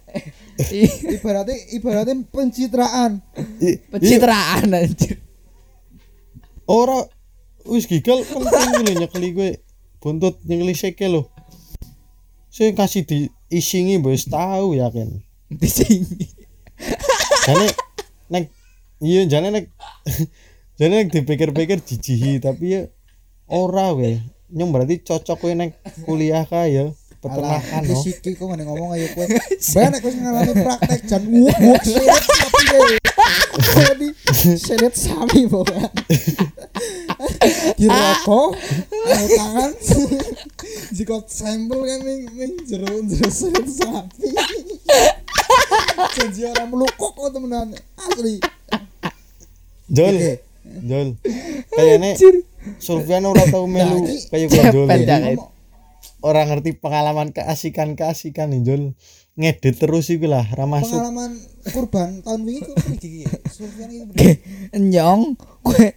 Ibaratnya 1.17 1.55
ibaratnya 1.77 2.15
pencitraan. 2.29 3.12
Pencitraan 3.91 4.69
anjir. 4.74 5.17
ora 6.67 7.00
wis 7.63 7.88
gigal 7.88 8.27
penting 8.27 8.83
lho 8.83 8.93
nyekeli 9.00 9.29
kowe 9.31 9.50
buntut 10.03 10.36
nyekeli 10.43 10.75
seke 10.75 11.07
lho 11.07 11.31
sing 12.51 12.75
kasih 12.75 13.07
di 13.07 13.31
isingi 13.47 13.95
mbok 14.03 14.12
wis 14.12 14.27
tahu 14.27 14.75
yakin 14.75 15.24
Di 15.47 15.63
sini. 15.71 16.27
jane 17.47 17.71
nek 18.27 18.51
iya 19.00 19.24
jane 19.31 19.47
nek 19.47 19.65
jane 20.79 20.93
nek 21.00 21.07
dipikir-pikir 21.07 21.79
jijihi 21.79 22.43
tapi 22.43 22.75
ya 22.75 22.81
ora 23.47 23.95
we 23.95 24.19
nyong 24.47 24.71
berarti 24.71 25.03
cocok 25.03 25.37
kowe 25.43 25.51
nek 25.51 25.75
kuliah 26.07 26.47
kae 26.47 26.71
ya 26.71 26.85
peternakan 27.19 27.83
Alah, 27.83 27.91
no 27.91 27.95
siki 27.99 28.37
kok 28.37 28.47
ngene 28.47 28.63
ngomong 28.63 28.95
ayo 28.95 29.07
kowe. 29.11 29.25
Banyak 29.27 29.99
kowe 29.99 30.13
ngalami 30.13 30.53
praktek 30.55 31.01
jan 31.09 31.23
wuk 31.27 31.57
wuk 31.57 31.83
sapi 31.83 32.61
kowe. 32.71 32.93
Jadi 33.57 34.07
seret 34.55 34.95
sapi 34.95 35.49
pokoknya. 35.49 35.89
Dirokok, 37.75 38.49
ayo 39.09 39.27
tangan. 39.33 39.71
Jika 40.93 41.15
sampel 41.25 41.79
kan 41.83 41.99
ning 42.05 42.21
ning 42.37 42.53
jero 42.69 42.87
jero 43.03 43.29
seret 43.33 43.67
sapi. 43.67 44.31
Janji 46.15 46.41
orang 46.47 46.69
melukok 46.71 47.11
kok 47.17 47.29
temenan. 47.33 47.73
Asli. 47.97 48.39
Jol. 49.91 50.39
Jol 50.67 51.15
kayaknya 51.71 52.11
Sulfian 52.77 53.24
ora 53.24 53.43
tau 53.47 53.65
melu 53.65 54.03
Nah, 54.03 54.12
kayak 54.29 54.47
ya. 54.51 55.17
Ngomong- 55.36 55.51
orang 56.21 56.45
ngerti 56.50 56.74
pengalaman 56.75 57.29
keasikan 57.29 57.93
keasikan 57.93 58.50
nih 58.50 58.62
Jol 58.65 58.83
ngedit 59.38 59.77
terus 59.77 60.09
iku 60.09 60.25
lah 60.25 60.41
ra 60.50 60.65
masuk 60.65 60.97
Pengalaman 60.97 61.31
kurban 61.69 62.09
tahun 62.25 62.41
wingi 62.41 62.62
kok 62.65 62.75
iki 62.97 63.07
iki. 63.21 63.25
Sulfian 63.53 63.89
iki. 63.93 64.41
Nyong 64.74 65.38
kue 65.62 65.93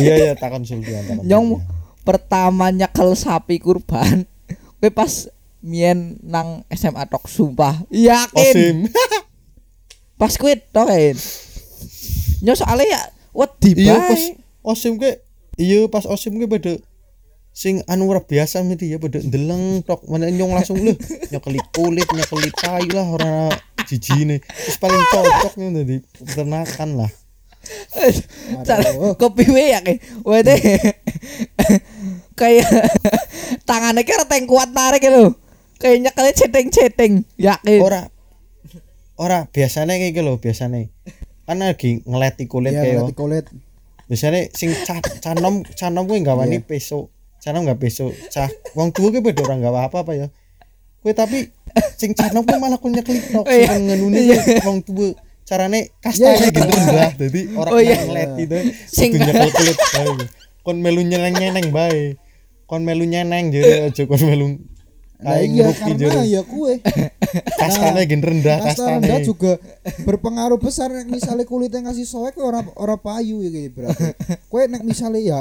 iya 0.00 0.14
iya 0.18 0.32
takon 0.34 0.64
Sulfian 0.64 1.04
takon 1.04 1.24
nyong 1.24 1.46
Sulfian. 1.60 2.02
pertama 2.04 2.72
nyekel 2.72 3.12
sapi 3.12 3.60
kurban 3.60 4.24
kue 4.80 4.88
pas 4.88 5.28
mien 5.60 6.16
nang 6.20 6.64
SMA 6.68 7.04
tok 7.08 7.24
sumpah 7.24 7.84
yakin 7.88 8.36
Osim 8.36 8.76
pas 10.20 10.32
kue 10.32 10.56
tok 10.72 10.88
nyong 12.40 12.56
soalnya 12.56 12.86
ya 12.88 13.02
wedi 13.32 13.76
iya 13.76 13.96
pas 14.00 14.16
bae 14.16 14.40
Osim 14.64 14.96
ke 14.96 15.20
iya 15.60 15.86
pas 15.90 16.04
Osim 16.06 16.36
ke 16.40 16.46
pada 16.46 16.72
sing 17.54 17.86
anu 17.86 18.10
ora 18.10 18.18
biasa 18.18 18.66
mesti 18.66 18.90
ya 18.90 18.98
pada 18.98 19.22
ndeleng 19.22 19.86
tok 19.86 20.02
mana 20.10 20.26
nyong 20.26 20.58
langsung 20.58 20.82
lho 20.82 20.94
nyekeli 21.30 21.62
kulit 21.70 22.08
nyekeli 22.10 22.50
tai 22.50 22.86
lah 22.90 23.06
ora 23.14 23.32
jijine. 23.86 24.42
Terus 24.42 24.76
paling 24.80 25.02
cocok 25.12 25.54
nih 25.60 25.68
dari 25.70 25.96
peternakan 26.02 26.90
lah. 27.04 27.10
Cara 28.66 28.90
kepiwe 29.16 29.62
ya 29.70 29.80
kayak 29.86 30.00
Wede. 30.26 30.56
Kayak 32.34 32.68
tangannya 33.62 34.02
kira 34.02 34.26
tank 34.26 34.50
kuat 34.50 34.74
narik 34.74 35.06
gitu 35.06 35.38
kayak 35.78 36.00
nyekelnya 36.00 36.32
ceteng-ceteng 36.32 37.12
yakin 37.36 37.78
ora 37.82 38.08
ora 39.20 39.46
biasanya 39.52 40.00
kayak 40.00 40.16
gitu 40.16 40.24
loh 40.24 40.36
biasanya 40.40 40.88
kan 41.44 41.60
lagi 41.60 42.00
ngeleti 42.08 42.48
kulit 42.48 42.72
Iya, 42.72 42.80
kayak 42.82 42.94
ngerti 43.04 43.14
kulit. 43.14 43.44
Biasanya 44.14 44.46
sing 44.54 44.70
ca 44.86 44.94
canom 45.18 45.66
canom 45.74 46.06
nggak 46.22 46.38
wani 46.38 46.62
Iya. 46.62 46.64
peso 46.64 47.10
canom 47.42 47.66
nggak 47.66 47.82
peso 47.82 48.14
cah 48.30 48.46
wong 48.72 48.94
tua 48.94 49.10
gue 49.10 49.18
beda 49.18 49.42
orang 49.42 49.58
nggak 49.58 49.90
apa 49.90 49.98
apa 50.06 50.12
ya 50.14 50.26
gue 51.02 51.12
tapi 51.12 51.50
sing 51.98 52.14
canom 52.14 52.46
gue 52.46 52.54
malah 52.56 52.78
kunyah 52.78 53.02
klik 53.02 53.26
tok 53.28 53.42
sing 53.44 53.66
Iya. 53.66 53.74
ngenuni 53.76 54.18
Iya. 54.30 54.38
gue 54.38 54.62
wong 54.62 54.80
tua 54.80 55.12
carane 55.44 55.90
Iya, 55.90 55.98
kastanya 56.00 56.38
iya. 56.38 56.48
gitu 56.54 56.90
lah 56.94 57.10
jadi 57.18 57.40
orang 57.52 57.72
Oh, 57.74 57.80
iya. 57.82 57.96
ngeleti 58.00 58.42
tuh 58.46 58.62
Sing- 58.86 59.12
nyekel 59.18 59.50
kulit 59.50 59.78
kon 60.62 60.78
melu 60.78 61.02
nyeneng 61.02 61.34
nyeneng 61.34 61.68
bae 61.68 62.16
kon 62.64 62.80
melu 62.80 63.04
nyeneng 63.04 63.52
jere 63.52 63.90
aja 63.90 64.02
kon 64.06 64.22
melu 64.22 64.56
Nah 65.22 65.38
iya 65.40 65.70
karena 65.72 65.94
jere 65.96 66.22
ya 66.26 66.42
kue 66.42 66.82
kastane 67.60 68.02
gen 68.04 68.20
rendah 68.20 68.58
kasta 68.60 68.98
rendah 68.98 69.22
juga 69.22 69.56
berpengaruh 70.02 70.58
besar 70.58 70.90
nek 70.90 71.06
misalnya 71.08 71.46
kulitnya 71.46 71.86
ngasih 71.86 72.04
soek 72.04 72.34
kue 72.34 72.44
ora 72.44 72.60
ora 72.74 72.98
payu 72.98 73.40
ya 73.40 73.50
kayak 73.50 73.70
berarti 73.72 74.04
kue 74.48 74.62
nek 74.66 74.82
misalnya 74.82 75.20
ya 75.22 75.40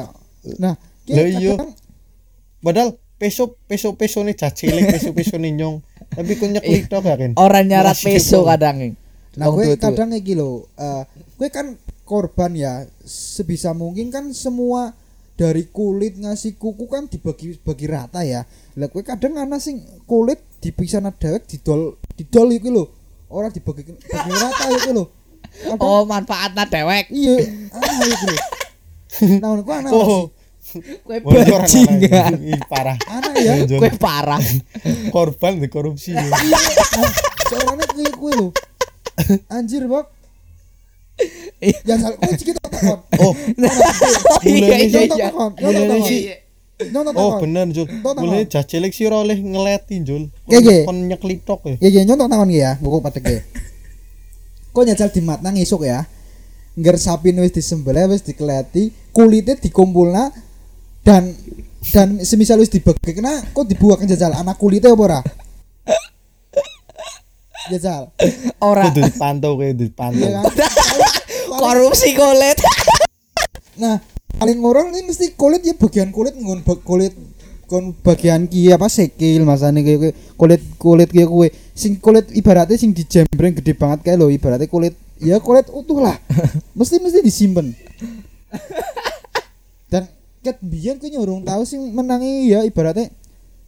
nah 0.61 0.73
ki 1.03 1.11
Lah 1.13 1.25
iya. 1.25 1.53
padahal 2.59 2.95
peso 3.17 3.55
peso 3.65 3.95
peso 3.95 4.21
nih 4.21 4.35
cacilik 4.35 4.83
peso 4.87 5.09
peso 5.11 5.35
nih 5.35 5.51
nyong 5.55 5.83
tapi 6.13 6.31
kok 6.35 6.49
nyeklik 6.49 6.85
tok 6.85 7.03
ya 7.09 7.15
kan 7.17 7.31
Orang 7.35 7.65
nyarat 7.65 7.97
peso 7.97 8.45
gitu. 8.45 8.45
kadang. 8.45 8.93
Nah, 9.33 9.49
tua-tua. 9.49 9.81
kadang 9.81 10.13
kayak 10.13 10.23
gitu. 10.29 10.69
eh 10.77 11.03
gue 11.41 11.49
kan 11.49 11.73
korban 12.05 12.53
ya. 12.53 12.85
Sebisa 13.01 13.73
mungkin 13.73 14.13
kan 14.13 14.29
semua 14.29 14.93
dari 15.33 15.65
kulit 15.67 16.15
ngasih 16.15 16.55
kuku 16.55 16.85
kan 16.85 17.09
dibagi 17.09 17.57
bagi 17.59 17.85
rata 17.89 18.21
ya. 18.21 18.45
Lah 18.77 18.87
gue 18.87 19.01
kadang 19.01 19.35
ana 19.35 19.57
sing 19.57 19.81
kulit 20.05 20.41
dipisah 20.61 21.01
dewek 21.13 21.49
didol 21.49 21.97
didol 22.13 22.49
iku 22.51 22.69
lho. 22.69 22.85
Ora 23.29 23.49
dibagi 23.49 23.83
bagi 23.87 24.31
rata 24.43 24.65
iku 24.69 24.91
lho. 24.93 25.05
Kadang- 25.53 25.81
Oh, 25.81 26.05
manfaatnya 26.05 26.65
dewek. 26.65 27.09
Iya, 27.09 27.35
ana 27.73 28.05
iku 28.05 28.25
lho. 28.29 28.39
Nah, 29.37 29.47
ngono 29.49 29.61
ku 29.61 29.71
ana 29.71 29.89
oh 29.93 30.25
Kue 31.05 31.21
orang 31.21 31.45
bajingan. 31.61 32.33
parah 32.65 32.97
Ana 33.05 33.29
ya. 33.37 33.61
Kue 33.67 33.93
parah. 33.93 34.41
korban 35.13 35.61
di 35.61 35.69
korupsi 35.69 36.17
ya. 36.17 36.23
Iya, 36.23 36.57
nah, 36.97 37.11
soalnya 37.45 37.85
kuwi 37.93 38.09
kuwi 38.17 38.33
lho. 38.33 38.47
Anjir, 39.49 39.85
Bok. 39.85 40.09
Ya 41.87 41.95
salah 41.95 42.17
iki 42.27 42.51
tak 42.51 42.67
takon. 42.67 42.99
oh 43.21 43.33
Oh 43.33 43.33
iya 44.43 44.75
iya 44.83 44.99
Nyontok 45.07 45.17
iya. 45.17 45.27
takon, 45.29 45.51
Mulai 45.55 46.01
sih. 46.03 46.21
Oh 47.15 47.31
bener 47.39 47.65
Jul 47.71 47.87
Bang. 48.01 48.17
cacilik 48.49 48.91
sih 48.91 49.07
oleh 49.07 49.37
ngeleti 49.39 50.03
Jul 50.03 50.27
oke. 50.43 50.77
kon 50.83 50.97
nyeklik 51.07 51.45
tok 51.45 51.63
ya 51.69 51.75
Ya 51.79 51.89
ya 51.89 52.01
nyontok 52.03 52.27
takon 52.27 52.49
ya, 52.51 52.75
buku 52.81 52.97
patek 52.99 53.23
ya. 53.23 53.39
Kok 54.73 54.83
nyajal 54.83 55.09
di 55.13 55.21
matang 55.21 55.55
esuk 55.55 55.85
ya. 55.85 56.03
Ngger 56.73 56.97
sapi 56.97 57.29
wis 57.37 57.53
disembelih 57.53 58.09
wis 58.09 58.25
dikeleti, 58.25 58.89
kulitnya 59.13 59.53
dikumpulna 59.53 60.33
dan 61.05 61.29
dan 61.93 62.17
semisal 62.25 62.57
wis 62.57 62.73
dibagekna 62.73 63.53
kok 63.53 63.69
dibuang 63.69 64.01
ke 64.01 64.09
jajal 64.09 64.33
anak 64.33 64.57
kulitnya 64.57 64.89
apa 64.97 65.03
ora? 65.05 65.19
Jajal. 67.71 68.11
Ora. 68.59 68.91
kudu 68.91 69.07
dipantau 69.07 69.55
kayak 69.55 69.77
dipantau 69.79 70.19
Iya 70.19 70.41
kan? 70.41 70.43
Korupsi 71.63 72.09
kulit. 72.15 72.59
Nah, 73.73 73.97
paling 74.37 74.61
ngorong 74.61 74.93
ini 74.93 75.09
mesti 75.09 75.33
kulit 75.33 75.65
ya 75.65 75.73
bagian 75.73 76.13
kulit 76.13 76.37
ngon 76.37 76.61
kulit 76.85 77.09
kon 77.65 77.97
bagian 78.05 78.45
ki 78.45 78.69
apa 78.69 78.85
sikil 78.85 79.49
masane 79.49 79.81
kayak 79.81 80.13
kulit 80.37 80.61
kulit 80.77 81.09
kayak 81.09 81.25
kue. 81.25 81.49
Sing 81.73 81.97
kulit 81.97 82.29
ibaratnya 82.37 82.77
sing 82.77 82.93
dijembreng 82.93 83.57
gede 83.57 83.73
banget 83.73 84.05
kayak 84.05 84.21
lo 84.21 84.29
ibaratnya 84.29 84.69
kulit 84.69 84.93
ya 85.17 85.41
kulit 85.41 85.73
utuh 85.73 86.05
lah. 86.05 86.13
Mesti 86.77 87.01
mesti 87.01 87.25
disimpan 87.25 87.73
dan 89.89 90.09
ket 90.41 90.57
biyen 90.61 90.97
kuwi 90.97 91.13
nyurung 91.13 91.45
tahu 91.45 91.63
sing 91.69 91.93
menangi 91.93 92.49
ya 92.49 92.65
ibaratnya 92.65 93.13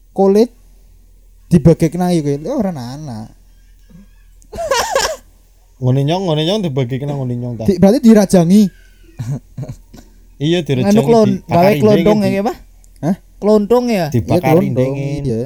kulit 0.09 0.49
dibagi 1.53 1.93
kena 1.93 2.09
ya 2.09 2.53
orang 2.57 2.77
anak 2.81 3.29
ngene 5.75 6.01
nyong 6.03 6.23
ngene 6.25 6.43
nyong 6.45 6.61
dibagi 6.61 6.95
kena 6.97 7.13
ngene 7.13 7.35
nyong 7.35 7.53
ta 7.57 7.63
Di- 7.65 7.77
berarti 7.77 7.99
dirajangi 7.99 8.61
iya 10.37 10.59
direjeng 10.61 10.91
Anu 10.91 11.01
klon, 11.03 11.29
gawe 11.43 11.71
klontong 11.79 12.19
ya 12.21 12.41
apa? 12.43 12.53
Hah? 12.99 13.15
Klontong 13.39 13.85
ya. 13.87 14.05
dibakar 14.09 14.55
kelondong, 14.55 14.75
dingin 14.75 15.21
iya. 15.23 15.39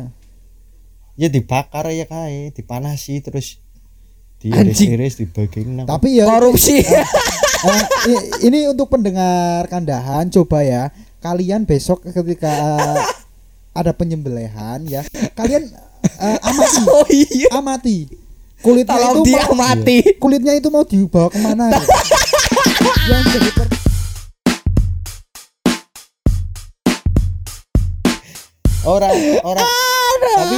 ya 1.15 1.27
dibakar 1.27 1.85
ya 1.89 2.05
kae 2.05 2.49
dipanasi 2.51 3.21
terus 3.21 3.61
Anjing. 4.39 4.95
diiris-iris 4.95 5.19
dibagi 5.19 5.61
kena 5.61 5.83
tapi 5.83 6.17
ya 6.17 6.25
Korupsi. 6.25 6.79
Eh, 7.59 7.83
i- 8.07 8.27
ini 8.47 8.71
untuk 8.71 8.87
pendengar 8.87 9.67
kandahan 9.67 10.31
coba 10.31 10.63
ya 10.63 10.87
kalian 11.19 11.67
besok 11.67 12.07
ketika 12.07 12.47
eh, 12.47 13.03
ada 13.75 13.91
penyembelihan 13.91 14.79
ya 14.87 15.03
kalian 15.35 15.67
eh, 15.99 16.39
amati 16.39 16.79
Oh 16.87 17.03
iya. 17.11 17.51
amati 17.51 17.97
kulitnya 18.59 18.95
Tolong 18.95 19.15
itu 19.15 19.21
dia 19.25 19.43
mau, 19.47 19.55
mati. 19.55 19.97
kulitnya 20.19 20.53
itu 20.55 20.67
mau 20.67 20.83
dibawa 20.83 21.27
ke 21.31 21.39
mana 21.39 21.71
gitu. 21.71 21.87
yang 23.09 23.23
jadi 23.25 23.49
per- 23.55 23.77
ora 28.85 29.09
ora 29.43 29.63
tapi 30.35 30.57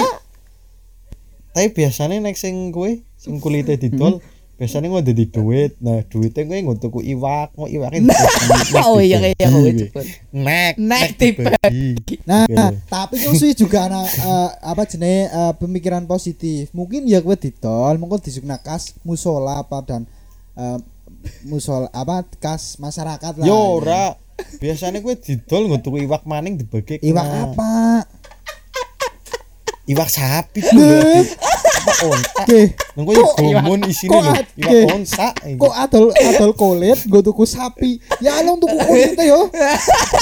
tapi 1.52 1.68
biasanya 1.76 2.16
nek 2.24 2.38
sing 2.40 2.72
kue 2.72 3.04
sing 3.20 3.38
kulitnya 3.44 3.76
didol 3.76 4.24
biasanya 4.62 4.93
nggak 4.93 5.08
jadi 5.10 5.24
duit. 5.34 5.71
Nah 5.82 6.06
duitnya 6.06 6.45
gue 6.45 6.58
nggak 6.62 6.78
tuku 6.86 7.02
iwak. 7.17 7.58
Mau 7.58 7.65
iwaknya 7.65 8.13
Oh 8.86 9.02
iya 9.02 9.17
kayak 9.17 9.41
yang 9.41 9.58
gue 9.58 9.74
cepet. 9.74 10.06
nek 10.30 10.74
Nek 10.78 11.10
dibagi. 11.17 12.21
nah 12.30 12.45
Gitu. 12.45 12.78
tapi 12.86 13.15
kan 13.17 13.34
sih 13.34 13.58
juga 13.58 13.89
ana 13.89 14.06
eh, 14.06 14.50
apa 14.62 14.86
jenis 14.86 15.34
eh, 15.34 15.54
pemikiran 15.58 16.06
positif? 16.06 16.69
Mungkin 16.78 17.10
ya 17.10 17.26
gue 17.26 17.34
didol 17.34 17.97
mungkin 17.97 18.21
disuk 18.21 18.45
nakas 18.45 18.93
musola 19.02 19.65
apa 19.65 19.82
dan 19.82 20.06
eh, 20.54 20.78
musola 21.50 21.89
apa 21.89 22.21
kas 22.38 22.78
masyarakat 22.78 23.41
lah. 23.41 23.45
Yo 23.50 23.82
ora. 23.82 24.13
Biasanya 24.62 25.02
gue 25.02 25.17
didol 25.17 25.74
nggak 25.74 25.82
tuku 25.82 26.06
iwak 26.06 26.30
maning 26.30 26.62
dibagi 26.62 27.02
iwak 27.02 27.26
apa? 27.50 28.06
Iwak 29.89 30.10
sapi 30.13 30.62
apa 31.84 32.06
onta 32.08 32.41
Oke. 32.41 32.62
nang 32.91 33.04
gue 33.04 33.13
Kok 33.15 33.32
gombon 33.36 33.80
isine 33.84 34.10
kok 34.10 34.22
lho. 34.22 34.34
oke. 34.34 34.80
onta 34.88 35.28
kok 35.58 35.74
adol 35.76 36.06
adol 36.13 36.52
kulit 36.54 37.00
gue 37.04 37.22
tuku 37.22 37.44
sapi. 37.44 37.91
Ya 38.20 38.39
lo 38.39 38.56
tuku 38.56 38.78
kulit 38.78 39.17
yo 39.17 39.50
iya 39.50 39.74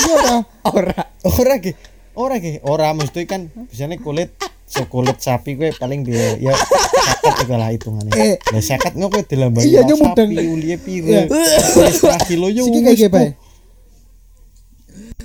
ora 0.09 0.35
Ora. 0.65 0.99
ora 1.25 1.55
ki 1.57 1.71
ora 2.13 2.35
ki 2.37 2.63
ora 2.63 2.91
mesti 2.91 3.23
kan 3.23 3.41
biasanya 3.65 3.97
kulit 3.97 4.29
sekulit 4.65 5.17
sapi 5.17 5.55
gue 5.55 5.69
paling 5.73 6.03
dia 6.03 6.37
ya 6.37 6.53
sakat 6.53 7.41
juga 7.41 7.55
lah 7.57 7.69
hitungannya 7.69 8.13
Eh. 8.13 8.35
nah 8.49 8.61
sakat 8.61 8.93
nggak 8.93 9.09
gue 9.09 9.23
dilambangi 9.27 9.65
Iya, 9.67 9.81
sapi 9.81 10.23
Iya. 10.29 10.77
pire 10.77 11.21
kulit 11.65 11.91
setengah 11.91 12.21
kilo 12.23 12.47
yo 12.47 12.63
kayak 12.67 13.09
bae 13.09 13.29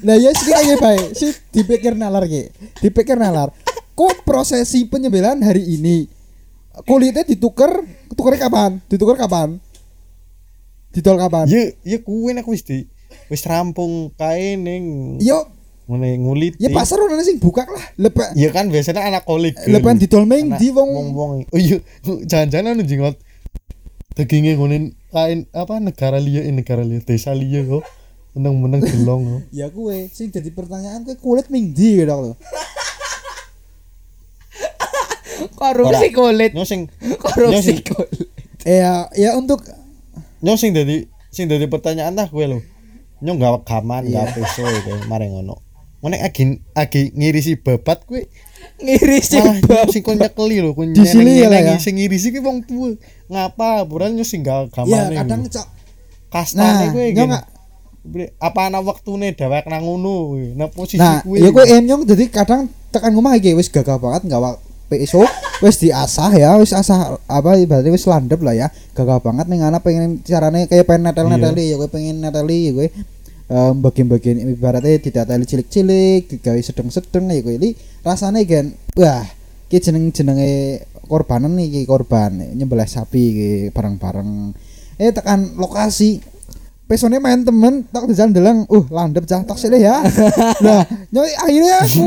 lah 0.01 0.17
ya 0.17 0.31
siki 0.31 0.51
kayak 0.51 0.79
bae 0.79 1.01
si 1.13 1.27
dipikir 1.51 1.93
nalar 1.93 2.25
ki 2.25 2.53
dipikir 2.79 3.17
nalar. 3.17 3.53
Kok 3.95 4.27
prosesi 4.27 4.85
penyembelihan 4.85 5.39
hari 5.39 5.65
ini 5.71 6.11
kulitnya 6.83 7.23
ditukar 7.23 7.87
tukernya 8.11 8.51
kapan? 8.51 8.83
Ditukar 8.91 9.15
kapan? 9.15 9.63
Didol 10.95 11.19
kapan? 11.19 11.47
Ya 11.51 11.75
ya 11.83 11.99
kue 12.03 12.31
nek 12.31 12.47
wis 12.47 12.63
di 12.67 12.87
wis 13.31 13.43
rampung 13.47 14.15
kae 14.15 14.59
ning 14.59 15.17
yo 15.23 15.47
ngene 15.91 16.17
ngulit 16.23 16.55
ya 16.57 16.73
pasar 16.73 16.97
orang 16.97 17.21
sing 17.21 17.37
buka 17.37 17.67
lah 17.69 17.85
lepas 18.01 18.33
ya 18.33 18.49
kan 18.55 18.73
biasanya 18.73 19.05
anak 19.05 19.29
kolik 19.29 19.53
lepas 19.69 20.01
didol 20.01 20.25
meng 20.25 20.57
di 20.57 20.73
wong. 20.73 21.13
wong 21.13 21.31
oh 21.51 21.59
iya. 21.61 21.83
Jangan-jangan 22.03 22.79
anu 22.79 22.87
jingot 22.87 23.19
dagingnya 24.15 24.55
ngonin 24.55 24.95
kain 25.11 25.51
apa 25.51 25.83
negara 25.83 26.23
liya 26.23 26.47
eh, 26.47 26.55
negara 26.55 26.87
liya 26.87 27.03
desa 27.03 27.35
liya 27.35 27.67
kok. 27.67 27.85
Meneng-meneng 28.35 28.83
gelong 28.83 29.23
kok. 29.27 29.43
Ya 29.55 29.71
kue 29.71 30.11
sing 30.11 30.31
jadi 30.31 30.51
pertanyaan 30.55 31.07
kue 31.07 31.19
kulit 31.19 31.51
ming 31.51 31.75
di 31.75 32.03
gitu 32.03 32.15
loh 32.15 32.35
Korupsi 35.53 36.07
kulit. 36.11 36.53
nyong 36.53 36.65
sing 36.65 36.81
Korupsi 37.25 37.81
kulit. 37.81 38.29
ya 38.63 39.09
ya 39.13 39.35
untuk 39.35 39.61
nyong 40.41 40.57
sing 40.57 40.73
dadi 40.73 41.05
sing 41.29 41.47
dadi 41.47 41.65
pertanyaan 41.65 42.13
dah 42.13 42.27
gue 42.27 42.47
lo 42.47 42.59
nyong 43.19 43.37
gak 43.37 43.65
gaman 43.65 44.05
Iya. 44.05 44.25
gak 44.25 44.37
peso 44.37 44.63
kayak 44.63 45.05
mari 45.05 45.29
ngono. 45.29 45.57
Ngono 46.01 46.15
agi 46.15 46.45
agi 46.73 47.03
ngirisi 47.11 47.57
babat 47.57 48.05
gue 48.05 48.29
Ngirisi 48.77 49.37
malah 49.39 49.57
bab. 49.59 49.71
nyong 49.79 49.91
sing 49.91 50.03
kon 50.03 50.17
nyekeli 50.17 50.57
lho 50.59 50.71
kon 50.73 50.93
sini 50.93 51.39
ya 51.39 51.49
lah 51.49 51.61
ya. 51.63 51.75
sing 51.79 51.97
ngirisi 51.97 52.29
ki 52.29 52.41
wong 52.41 52.63
tua 52.63 52.93
ngapa? 53.27 53.85
Buran 53.85 54.13
nyong 54.13 54.25
sing 54.25 54.41
gak 54.41 54.69
ya 54.69 55.09
gamane 55.09 55.15
kadang 55.15 55.41
cok 55.47 55.67
kastane 56.29 56.67
nah 56.67 56.91
gue 56.91 57.05
nggak 57.15 57.45
apa 58.37 58.61
ana 58.69 58.79
wektune 58.79 59.33
dhewek 59.33 59.65
nang 59.65 59.81
ngono 59.81 60.37
nah 60.53 60.69
posisi 60.69 61.01
Nah, 61.01 61.25
ya 61.25 61.49
kok 61.49 61.65
em 61.65 61.85
nyong 61.85 62.03
jadi 62.05 62.25
kadang 62.29 62.61
tekan 62.91 63.15
ngomah 63.15 63.33
iki 63.35 63.57
wis 63.57 63.71
gagah 63.71 63.97
banget 63.97 64.29
enggak 64.29 64.61
PSO 64.91 65.25
wis 65.63 65.81
diasah 65.81 66.31
ya 66.35 66.59
wis 66.61 66.75
asah 66.75 67.17
apa 67.25 67.51
berarti 67.65 67.89
wis 67.89 68.05
landep 68.05 68.41
lah 68.45 68.55
ya. 68.55 68.67
Gagah 68.93 69.21
banget 69.23 69.47
ning 69.49 69.65
anak 69.65 69.81
pengen 69.83 70.21
carane 70.21 70.67
kayak 70.69 70.85
pengen 70.85 71.11
netel-neteli 71.11 71.73
ya 71.73 71.77
kowe 71.81 71.89
pengen 71.89 72.21
neteli 72.21 72.59
ya 72.69 72.73
kowe 72.75 72.89
em 73.45 73.77
bagian-bagian 73.85 74.41
ibaratnya 74.57 74.97
didateli 75.05 75.45
cilik-cilik 75.45 76.23
digawe 76.33 76.61
sedeng-sedeng 76.61 77.29
ya 77.29 77.41
kowe 77.45 77.55
iki 77.55 77.71
rasane 78.01 78.49
gen 78.49 78.73
wah 78.97 79.25
iki 79.69 79.79
jeneng-jenenge 79.81 80.85
korbanan 81.05 81.57
iki 81.61 81.85
korban 81.85 82.33
nyembelih 82.57 82.89
sapi 82.89 83.23
iki 83.33 83.51
bareng-bareng. 83.73 84.57
Eh 84.97 85.11
tekan 85.11 85.59
lokasi 85.59 86.23
pesone 86.85 87.17
main 87.17 87.41
temen 87.41 87.81
tak 87.89 88.05
dijalan 88.05 88.31
deleng 88.31 88.59
uh 88.69 88.85
landep 88.89 89.25
cah 89.25 89.41
tok 89.43 89.57
sile 89.57 89.79
ya. 89.79 90.05
Nah 90.65 90.85
nyoi 91.09 91.33
akhirnya 91.35 91.75
aku 91.81 92.05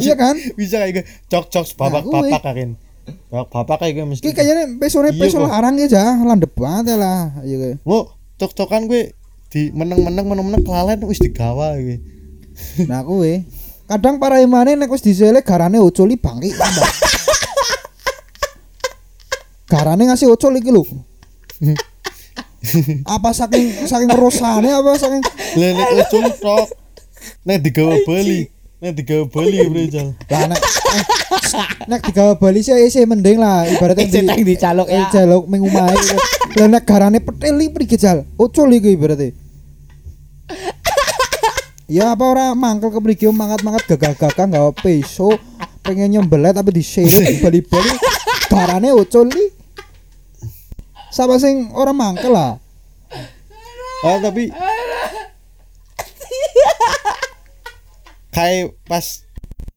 iya 0.00 0.14
kan? 0.14 0.34
Bisa 0.56 0.80
kayak 0.80 0.92
gitu. 0.94 1.04
Cok 1.28 1.44
cok 1.48 1.64
bapak 1.76 1.92
Nah, 1.92 2.02
kuwi. 2.02 2.30
bapak 2.32 2.42
kakin 2.42 2.70
bapak 3.28 3.48
bapak 3.52 3.76
kayak 3.80 3.92
gitu 3.96 4.06
mesti. 4.08 4.22
Kayaknya 4.26 4.64
pesone 4.80 5.08
Iya, 5.12 5.20
peso 5.20 5.36
kok. 5.36 5.46
larang 5.46 5.74
ya 5.76 5.86
jah 5.86 6.16
landep 6.18 6.52
banget 6.56 6.84
ya 6.92 6.96
lah. 6.96 7.20
Iya 7.44 7.56
kayak. 7.60 7.76
Wo, 7.84 7.98
cok-cokan 8.36 8.82
gue 8.88 9.02
di 9.48 9.70
meneng-meneng 9.70 10.26
meneng-meneng 10.26 10.62
kelalen 10.64 10.98
wis 11.04 11.20
digawa 11.20 11.76
iki. 11.76 12.00
nah 12.90 13.02
kuwe 13.02 13.44
kadang 13.84 14.16
para 14.16 14.40
imane 14.40 14.74
nek 14.74 14.88
wis 14.88 15.02
disele 15.02 15.44
garane 15.44 15.76
ocoli 15.76 16.16
bangki 16.16 16.54
garane 19.70 20.02
ngasih 20.06 20.30
ocol 20.30 20.54
iki 20.56 20.70
lho 20.70 20.84
apa 23.04 23.28
saking 23.30 23.86
saking 23.86 24.10
rosane 24.12 24.68
apa 24.68 24.90
saking 24.96 25.22
nek 25.58 25.88
ucul 26.00 26.24
tok. 26.40 26.66
Nek 27.44 27.60
digawa 27.64 27.96
Bali. 28.04 28.48
Nek 28.84 28.92
digawa 29.00 29.24
Bali 29.28 29.56
bro 29.64 29.82
Jal. 29.88 30.08
lah 30.28 30.44
nek 30.52 30.60
eh, 30.60 31.04
nek 31.88 32.00
digawa 32.04 32.32
Bali 32.36 32.60
sih 32.60 32.76
isih 32.76 33.08
mending 33.08 33.40
lah 33.40 33.64
ibaratnya 33.64 34.04
Isih 34.04 34.28
tak 34.28 34.36
dicaluk 34.40 34.88
ya. 34.92 35.00
eh, 35.00 35.04
jaluk 35.08 35.44
ming 35.48 35.64
omahe 35.64 35.96
gitu. 35.96 36.18
lah 36.60 36.66
nek 36.68 36.84
garane 36.84 37.18
peteli 37.24 37.72
priki 37.72 37.96
jal 37.96 38.28
ocol 38.36 38.68
iki 38.76 38.92
ibaratnya 38.92 39.32
ya 41.88 42.12
apa 42.12 42.24
ora 42.24 42.46
mangkel 42.52 42.92
kepriki 42.92 43.28
mangkat-mangkat 43.28 43.96
gagah-gagah 43.96 44.46
gawa 44.52 44.70
peso 44.76 45.32
pengen 45.84 46.16
nyembelet 46.20 46.56
tapi 46.56 46.72
diseret 46.72 47.40
bali-bali 47.44 47.92
garane 48.52 48.88
ocol 48.92 49.28
iki 49.32 49.53
Sapa 51.14 51.38
sing 51.38 51.70
ora 51.78 51.94
mangkel 51.94 52.34
lah 52.34 52.58
Ah 54.02 54.18
tapi 54.26 54.50
kayak 58.34 58.74
pas 58.82 59.22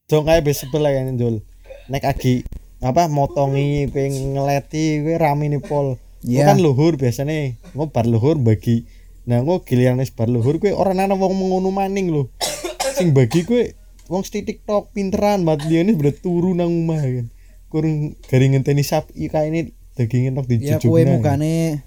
dong 0.09 0.25
kayak 0.25 0.49
besok 0.49 0.73
lah 0.81 0.89
kan 0.97 1.13
Jul. 1.13 1.45
Nek 1.93 2.09
agi 2.09 2.41
apa 2.81 3.05
motongi 3.05 3.85
pengen 3.93 4.33
ngeleti 4.33 5.05
gue 5.05 5.21
rame 5.21 5.53
nih 5.53 5.61
pol. 5.61 6.01
Iya. 6.25 6.49
kan 6.49 6.57
luhur 6.57 6.97
biasanya 6.97 7.53
gue 7.53 7.87
bar 7.93 8.09
luhur 8.09 8.41
bagi. 8.41 8.89
Nah 9.29 9.45
gue 9.45 9.61
giliran 9.61 10.01
bar 10.17 10.33
luhur 10.33 10.57
gue 10.57 10.73
orang 10.73 11.05
ana 11.05 11.13
wong 11.13 11.37
mengono 11.37 11.69
maning 11.69 12.09
lho. 12.09 12.33
Sing 12.97 13.13
bagi 13.13 13.45
gue 13.45 13.77
wong 14.09 14.25
stik 14.25 14.49
TikTok 14.49 14.89
pinteran 14.97 15.45
banget 15.45 15.69
dia 15.69 15.79
ini 15.85 15.93
bener 15.93 16.17
turu 16.17 16.57
nang 16.57 16.73
omah 16.73 17.05
kan. 17.05 17.27
Kurang 17.69 18.17
garing 18.25 18.57
ngenteni 18.57 18.81
sapi 18.81 19.29
kayak 19.29 19.53
ini 19.53 19.76
dagingnya 19.97 20.31
tok 20.37 20.45
ya 20.45 20.77
dijujug. 20.77 20.89
kue 20.93 21.01
mukane. 21.09 21.81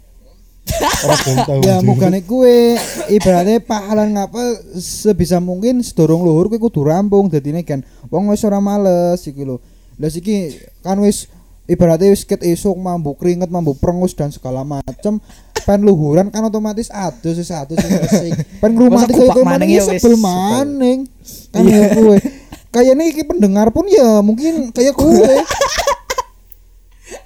Ben 1.24 1.38
tahu. 1.46 1.60
ya 1.62 1.76
mukane 1.80 2.18
kue. 2.26 2.74
Ibaratnya 3.06 3.62
pahalan 3.62 4.18
ngapa 4.18 4.58
sebisa 4.76 5.38
mungkin 5.38 5.78
sedorong 5.80 6.26
luhur 6.26 6.50
kue 6.50 6.58
kudu 6.58 6.82
rampung. 6.82 7.30
Dadine 7.30 7.62
kan 7.62 7.86
wong 8.10 8.34
wis 8.34 8.42
ora 8.42 8.58
males 8.58 9.22
iki 9.22 9.46
lho. 9.46 9.62
Lah 10.02 10.10
siki 10.10 10.58
kan 10.82 10.98
wis 10.98 11.30
ibaratnya 11.70 12.10
wis 12.10 12.26
ket 12.26 12.42
esuk 12.42 12.74
mambu 12.74 13.14
keringet 13.14 13.48
mambu 13.48 13.78
prengus 13.78 14.18
dan 14.18 14.34
segala 14.34 14.66
macem. 14.66 15.22
Pen 15.60 15.84
luhuran 15.86 16.32
kan 16.34 16.42
otomatis 16.50 16.90
adus 16.90 17.38
wis 17.38 17.54
adus 17.54 17.78
wis 17.78 17.94
resik. 18.10 18.32
Pen 18.58 18.74
kaya 18.74 19.06
kupak 19.06 19.38
kowe 19.38 19.44
maning 19.46 19.70
ya 19.70 19.86
ya 19.86 19.94
sebel 19.94 20.18
maning 20.18 20.98
kan 21.54 21.62
ya 21.62 21.94
kue. 21.94 22.18
Kayaknya 22.70 23.04
iki 23.10 23.22
pendengar 23.26 23.70
pun 23.74 23.86
ya 23.90 24.22
mungkin 24.22 24.70
kayak 24.70 24.94
kue 24.94 25.18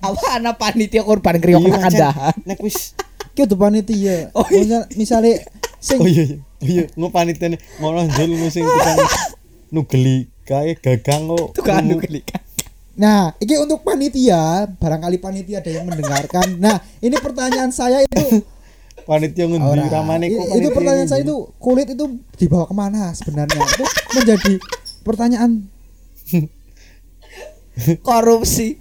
Apa 0.01 0.39
anak 0.39 0.55
panitia 0.57 1.03
korban 1.03 1.37
kriok 1.37 1.61
Iya, 1.61 1.71
makan 1.71 1.91
Cen. 1.91 2.01
dahan. 2.01 2.37
Nek 2.45 2.59
wis 2.61 2.93
ki 3.35 3.45
udah 3.45 3.59
panitia 3.59 4.31
Oh, 4.33 4.47
iya. 4.47 4.87
Misal- 4.87 4.89
misale 4.95 5.31
sing 5.79 5.99
Oh 5.99 6.07
iya 6.07 6.25
iya. 6.25 6.39
Oh 6.39 6.67
iya, 6.67 6.85
ngo 6.91 7.09
panitia 7.09 7.47
nih 7.49 7.61
ngono 7.77 8.09
jul 8.09 8.31
sing 8.49 8.63
tukang 8.63 8.99
nugeli 9.69 10.17
kae 10.43 10.77
gagang 10.77 11.27
kok. 11.27 11.57
Tukang 11.57 11.85
kelikan. 11.99 12.41
Nah, 12.95 13.35
ini 13.37 13.59
untuk 13.59 13.83
panitia, 13.83 14.71
barangkali 14.71 15.19
panitia 15.19 15.59
ada 15.59 15.67
yang 15.69 15.83
mendengarkan. 15.83 16.47
Nah, 16.57 16.79
ini 17.01 17.19
pertanyaan 17.19 17.69
saya 17.69 18.01
itu 18.01 18.39
Panitia 19.05 19.45
ngendi 19.45 19.85
ramane 19.91 20.31
kok 20.31 20.47
itu 20.55 20.69
pertanyaan 20.71 21.05
saya 21.05 21.21
itu 21.21 21.37
kulit 21.59 21.85
itu 21.87 22.07
dibawa 22.39 22.65
ke 22.65 22.73
mana 22.73 23.13
sebenarnya? 23.13 23.61
itu 23.61 23.85
menjadi 24.15 24.53
pertanyaan. 25.03 25.67
Korupsi. 28.01 28.79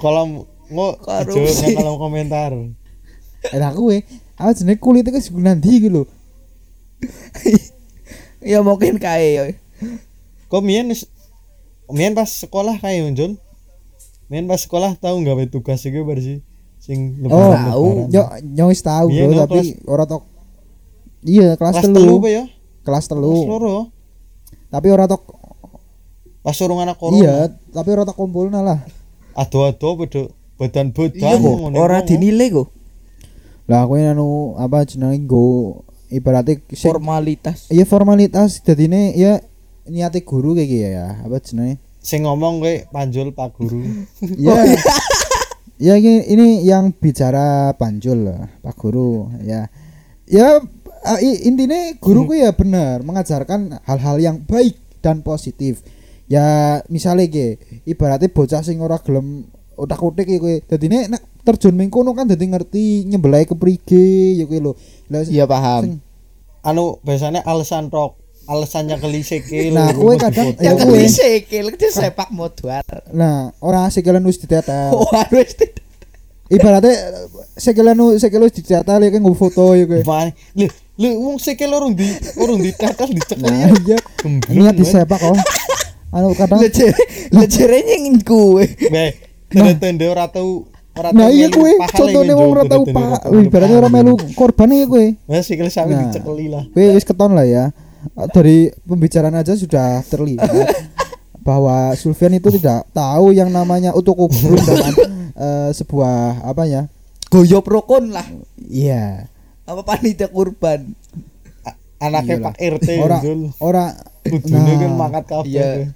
Kolom 0.00 0.48
ngo 0.72 0.86
Korupsi. 1.04 1.76
jawab 1.76 1.76
kolom 1.76 1.96
komentar. 2.00 2.50
Eh, 3.52 3.56
nah 3.60 3.72
gue, 3.72 4.04
apa 4.36 4.52
jenis 4.52 4.80
kulit 4.80 5.04
itu 5.04 5.20
sebenarnya 5.20 5.60
nanti 5.60 5.72
gitu. 5.80 6.02
Ya 8.40 8.64
mungkin 8.64 8.96
yo. 9.00 9.44
Kok 10.48 10.62
mien 10.64 10.88
mien 11.92 12.12
pas 12.16 12.28
sekolah 12.28 12.80
kae 12.80 13.04
Jul. 13.12 13.36
Mien 14.32 14.44
pas 14.48 14.60
sekolah 14.62 14.96
tahu 14.96 15.20
gawe 15.26 15.44
tugas 15.50 15.84
iki 15.84 16.00
bar 16.00 16.16
sih 16.22 16.40
sing 16.80 17.20
Oh, 17.28 17.52
tahu. 17.52 17.88
Yo, 18.08 18.24
nyawis 18.40 18.80
tahu 18.80 19.12
bro, 19.12 19.44
tapi 19.44 19.76
ora 19.84 20.04
tok. 20.08 20.24
Iya, 21.20 21.60
kelas, 21.60 21.76
kelas 21.76 21.84
telu. 21.84 21.96
telu 22.00 22.14
apa 22.24 22.28
ya? 22.32 22.44
Kelas 22.80 23.04
Kelas 23.04 23.06
telu. 23.12 23.34
loro. 23.44 23.76
Tapi 24.72 24.88
ora 24.88 25.04
tok. 25.04 25.22
Pas 26.40 26.56
urung 26.64 26.80
anak 26.80 26.96
corona. 26.96 27.20
Iya, 27.20 27.36
tapi 27.76 27.88
ora 27.92 28.08
tok 28.08 28.16
kumpulna 28.16 28.64
lah. 28.64 28.80
Ado-ado 29.40 29.88
beda 29.96 30.22
badan 30.60 30.92
Iya 30.92 31.40
ora 31.80 32.04
dinilai 32.04 32.52
kok. 32.52 32.68
Lah 33.64 33.88
aku 33.88 33.96
anu 33.96 34.60
apa 34.60 34.84
jenenge 34.84 35.24
go 35.24 35.80
ibaratnya 36.12 36.60
Formalitas. 36.76 37.72
Iya 37.72 37.88
formalitas. 37.88 38.60
Dadine 38.60 39.16
ya 39.16 39.40
niate 39.88 40.20
guru 40.20 40.52
kayak 40.52 40.68
gitu 40.68 40.88
ya 40.92 41.24
apa 41.24 41.40
jenenge? 41.40 41.80
Sing 42.04 42.28
ngomong 42.28 42.60
kowe 42.60 42.74
panjul 42.92 43.32
Pak 43.32 43.48
Guru. 43.56 43.80
ya 44.44 44.56
ya 45.80 45.94
ini, 45.96 46.28
ini 46.28 46.46
yang 46.64 46.92
bicara 46.92 47.72
panjul 47.76 48.28
lah, 48.28 48.48
Pak 48.60 48.76
Guru 48.76 49.32
ya. 49.40 49.68
Ya 50.28 50.60
intinya 51.24 51.96
guruku 51.96 52.36
ya 52.36 52.52
benar 52.52 53.00
mengajarkan 53.00 53.80
hal-hal 53.88 54.16
yang 54.20 54.36
baik 54.44 54.76
dan 55.00 55.24
positif 55.24 55.80
ya 56.30 56.46
misalnya 56.86 57.26
ge 57.26 57.48
ibaratnya 57.84 58.30
bocah 58.30 58.62
sing 58.62 58.78
ora 58.78 58.96
gelem 58.96 59.42
otak 59.74 59.98
utik 59.98 60.24
ya 60.24 60.38
kowe 60.38 60.54
dadine 60.62 61.08
nek 61.08 61.22
terjun 61.42 61.74
ming 61.74 61.90
kono 61.90 62.12
kan 62.12 62.24
dadi 62.24 62.46
ngerti 62.46 62.84
nyembelai 63.04 63.44
keprige 63.44 64.06
ya 64.36 64.46
kowe 64.46 64.58
lho 64.60 64.72
lah 65.08 65.26
Iya 65.26 65.44
paham. 65.44 65.82
sing- 65.82 66.00
anu 66.62 67.00
biasanya 67.00 67.42
alasan 67.42 67.88
tok 67.88 68.14
alasannya 68.44 68.98
kelise 68.98 69.40
ke 69.40 69.70
Nah, 69.70 69.90
kowe 69.90 70.14
kadang- 70.14 70.54
Ya 70.56 70.70
Ya, 70.70 70.72
kan 70.74 70.86
kuwi. 70.86 71.08
sikil 71.08 71.66
itu 71.70 71.86
sepak 71.88 72.30
motor. 72.30 72.82
nah 73.10 73.50
ora 73.58 73.88
sikilan 73.88 74.22
wis 74.22 74.38
Oh, 74.92 75.08
harus 75.10 75.50
ibaratnya 76.46 76.94
sekilan 77.56 77.94
nu 77.94 78.14
sekilan 78.14 78.44
wis 78.44 78.54
dicetak 78.54 78.86
ya 78.92 79.08
kan 79.08 79.18
nggo 79.18 79.34
foto 79.34 79.74
ya 79.74 79.82
kowe? 79.84 80.02
Lu 80.54 80.66
lu 80.94 81.08
wong 81.24 81.36
sikil 81.40 81.72
urung 81.72 81.96
di 81.96 82.04
urung 82.36 82.60
ditetel 82.60 83.08
dicekel 83.10 83.40
nah 83.40 83.72
ya. 83.72 83.72
iya 83.72 83.98
niat 84.52 84.74
disepak 84.76 85.16
oh 85.24 85.32
anu 86.10 86.34
kadang 86.34 86.58
lejer 87.30 87.70
nyengin 87.86 88.18
gue. 88.20 88.64
Weh, 88.88 89.10
tanda-tanda 89.46 90.04
ora 90.06 90.26
tau 90.26 90.66
ora 90.90 91.10
nah 91.10 91.30
iya 91.30 91.46
pahale 91.46 91.78
contohnya 91.88 92.34
wong 92.34 92.50
ora 92.50 92.64
tau 92.66 92.82
pak 92.82 93.30
ibaratnya 93.30 93.78
ora 93.78 93.86
pahale. 93.86 94.04
melu 94.04 94.34
korban 94.34 94.68
ya 94.68 94.84
kowe 94.84 95.06
Wah, 95.24 95.40
sikil 95.40 95.68
sampe 95.68 95.94
Nah. 95.94 96.02
dicekeli 96.04 96.46
lah. 96.46 96.66
kowe 96.66 96.84
wis 96.90 97.04
keton 97.04 97.30
lah 97.30 97.46
ya 97.46 97.64
dari 98.28 98.68
pembicaraan 98.82 99.32
aja 99.32 99.54
sudah 99.54 100.02
terlihat 100.04 100.50
bahwa 101.46 101.94
Sulfian 101.94 102.32
itu 102.32 102.50
tidak 102.52 102.90
tahu 102.90 103.30
yang 103.30 103.48
namanya 103.48 103.94
ubrun 103.94 104.28
dalam 104.66 104.92
eh, 105.30 105.70
sebuah 105.72 106.42
apa 106.42 106.62
ya 106.64 106.82
Goyop 107.28 107.62
rokon 107.64 108.10
lah. 108.10 108.26
iya 108.60 109.30
Apa 109.62 109.86
panitia 109.86 110.26
kurban. 110.26 110.90
Anaknya 111.96 112.34
Iyalah. 112.34 112.46
Pak 112.50 112.54
RT 112.74 112.88
ora 112.98 113.18
Jul. 113.22 113.40
ora 113.56 113.84
Kudune 114.20 114.72
kan 114.74 114.90
Nah. 114.90 114.96
mangkat 114.98 115.24
Iya. 115.46 115.94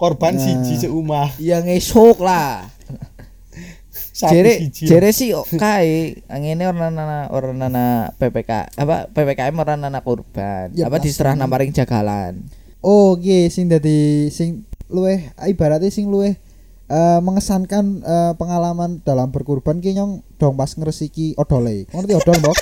Korban 0.00 0.32
Nah. 0.32 0.40
siji 0.40 0.88
seumah. 0.88 1.36
Yang 1.36 1.62
ngesok 1.76 2.24
lah. 2.24 2.64
Jere 4.20 4.68
jere 4.72 5.16
sih 5.16 5.32
kae 5.56 6.20
ngene 6.28 6.68
orang 6.68 6.92
nana 6.92 7.32
orang 7.32 7.56
nana 7.56 8.12
PPK 8.20 8.76
apa 8.76 9.08
PPKM 9.12 9.56
orang 9.56 9.80
nana 9.80 10.04
kurban. 10.04 10.72
Ya, 10.76 10.92
apa 10.92 11.00
diserah 11.00 11.32
namaring 11.32 11.72
jagalan. 11.72 12.36
Oh, 12.80 13.16
oke, 13.16 13.48
sing 13.48 13.68
dadi 13.68 14.28
sing 14.28 14.64
luweh 14.92 15.32
ibaratnya 15.48 15.88
sing 15.88 16.08
luweh 16.12 16.36
eh, 16.88 17.20
mengesankan 17.24 18.04
eh, 18.04 18.32
pengalaman 18.36 19.00
dalam 19.04 19.32
berkurban 19.32 19.80
ki 19.80 19.96
nyong 19.96 20.20
dong 20.36 20.56
pas 20.56 20.68
ngresiki 20.76 21.32
odole. 21.40 21.88
Ngerti 21.88 22.12
odol, 22.16 22.36
Mbok? 22.44 22.56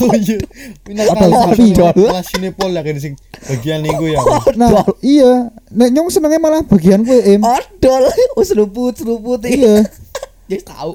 Oh 0.00 0.14
iya. 0.14 0.38
Kali 0.86 1.32
sapi? 1.32 1.66
kelas- 1.76 2.28
sinepol 2.28 2.72
ya 2.72 2.80
kan 2.80 2.96
sing 2.96 3.14
bagian 3.44 3.84
minggu 3.84 4.08
ya. 4.08 4.18
Nah, 4.56 4.88
iya. 5.00 5.52
Nek 5.68 5.88
nyong 5.92 6.08
senenge 6.08 6.40
malah 6.40 6.64
bagian 6.64 7.04
kuwe, 7.04 7.20
Im. 7.36 7.42
Odol, 7.44 8.08
seruput 8.48 8.96
seruput 8.96 9.44
Iya. 9.44 9.84
Ya 10.50 10.58
wis 10.58 10.66
tahu. 10.68 10.92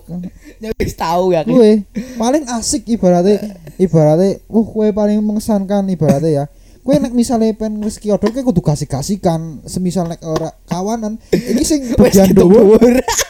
Ya 0.62 0.70
wis 0.78 0.94
tahu 0.94 1.26
ya. 1.34 1.42
Kue 1.42 1.82
paling 2.20 2.46
asik 2.46 2.86
ibaratnya 2.86 3.58
ibaratnya 3.78 4.38
uh 4.46 4.66
kue 4.66 4.94
paling 4.94 5.18
mengesankan 5.18 5.88
ibaratnya 5.90 6.30
ya. 6.30 6.44
Kue 6.88 6.96
nek 6.98 7.12
misalnya 7.12 7.52
pengen 7.52 7.84
rezeki 7.84 8.16
odol 8.16 8.32
kue 8.32 8.48
kudu 8.48 8.64
kasih-kasihkan 8.64 9.60
semisal 9.68 10.08
nek 10.08 10.24
ora 10.24 10.56
kawanan 10.72 11.20
ini 11.36 11.60
sing 11.60 11.84
bagian 12.00 12.32
dhuwur 12.32 12.80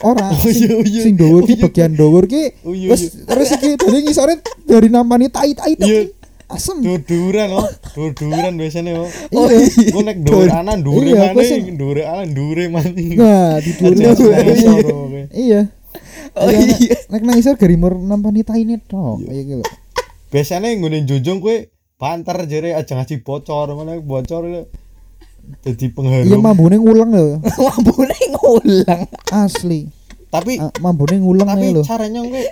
ora 0.06 0.30
Oh, 0.38 0.46
iya, 0.46 0.54
sing, 0.54 0.86
iya. 0.86 1.02
sing 1.02 1.14
dhuwur 1.18 1.42
ki 1.42 1.50
Oh, 1.50 1.58
iya. 1.58 1.66
bagian 1.66 1.92
dhuwur 1.98 2.30
ki 2.30 2.44
Oh, 2.62 2.78
iya, 2.78 2.94
wis 2.94 3.18
rezeki 3.26 3.82
dari 3.82 4.06
ngisore 4.06 4.46
dari 4.62 4.94
namanya 4.94 5.42
tai-tai 5.42 5.74
Iya. 5.74 6.14
asem 6.54 6.86
Dur-duran 6.86 7.50
oh, 7.50 7.66
dur-duran 7.98 8.54
biasanya 8.62 8.94
oh. 9.02 9.10
Oh, 9.34 9.50
iya 9.50 9.90
Gue 9.90 10.04
nek 10.06 10.18
dur 10.22 10.46
anan 10.48 10.78
dure 10.86 11.08
Iya, 11.10 11.34
mana, 11.34 11.58
dure 11.74 12.04
anan 12.06 12.30
dure 12.38 12.64
mana. 12.70 12.90
nah 12.94 13.58
di 13.58 13.72
nang 13.74 13.98
iya. 13.98 15.26
iya 15.34 15.62
Oh 16.38 16.46
Nek- 16.46 16.78
iya. 16.78 16.96
nek 17.10 17.22
nang 17.26 17.38
isor 17.42 17.58
garimur 17.58 17.98
nampani 17.98 18.46
tai 18.46 18.62
Iya. 18.62 18.78
kayak 18.86 19.44
gitu 19.50 19.64
Biasanya 20.30 20.78
ngene 20.78 21.10
jujung 21.10 21.42
kue 21.42 21.74
banter 21.98 22.38
jere 22.46 22.72
aja 22.72 22.94
ngasih 22.94 23.20
bocor 23.20 23.74
mana 23.74 23.98
bocor. 23.98 24.70
Jadi 25.64 25.86
pengharum. 25.90 26.28
iya 26.28 26.38
mambune 26.38 26.76
ngulang 26.76 27.08
lho 27.08 27.40
Mambune 27.72 28.18
ngulang. 28.30 29.08
asli 29.32 29.88
Tapi 30.28 30.60
Ah, 30.60 30.76
mambune 30.78 31.18
ngulang 31.18 31.48
tapi 31.48 31.72
lho 31.72 31.82
caranya 31.82 32.20
gue 32.22 32.44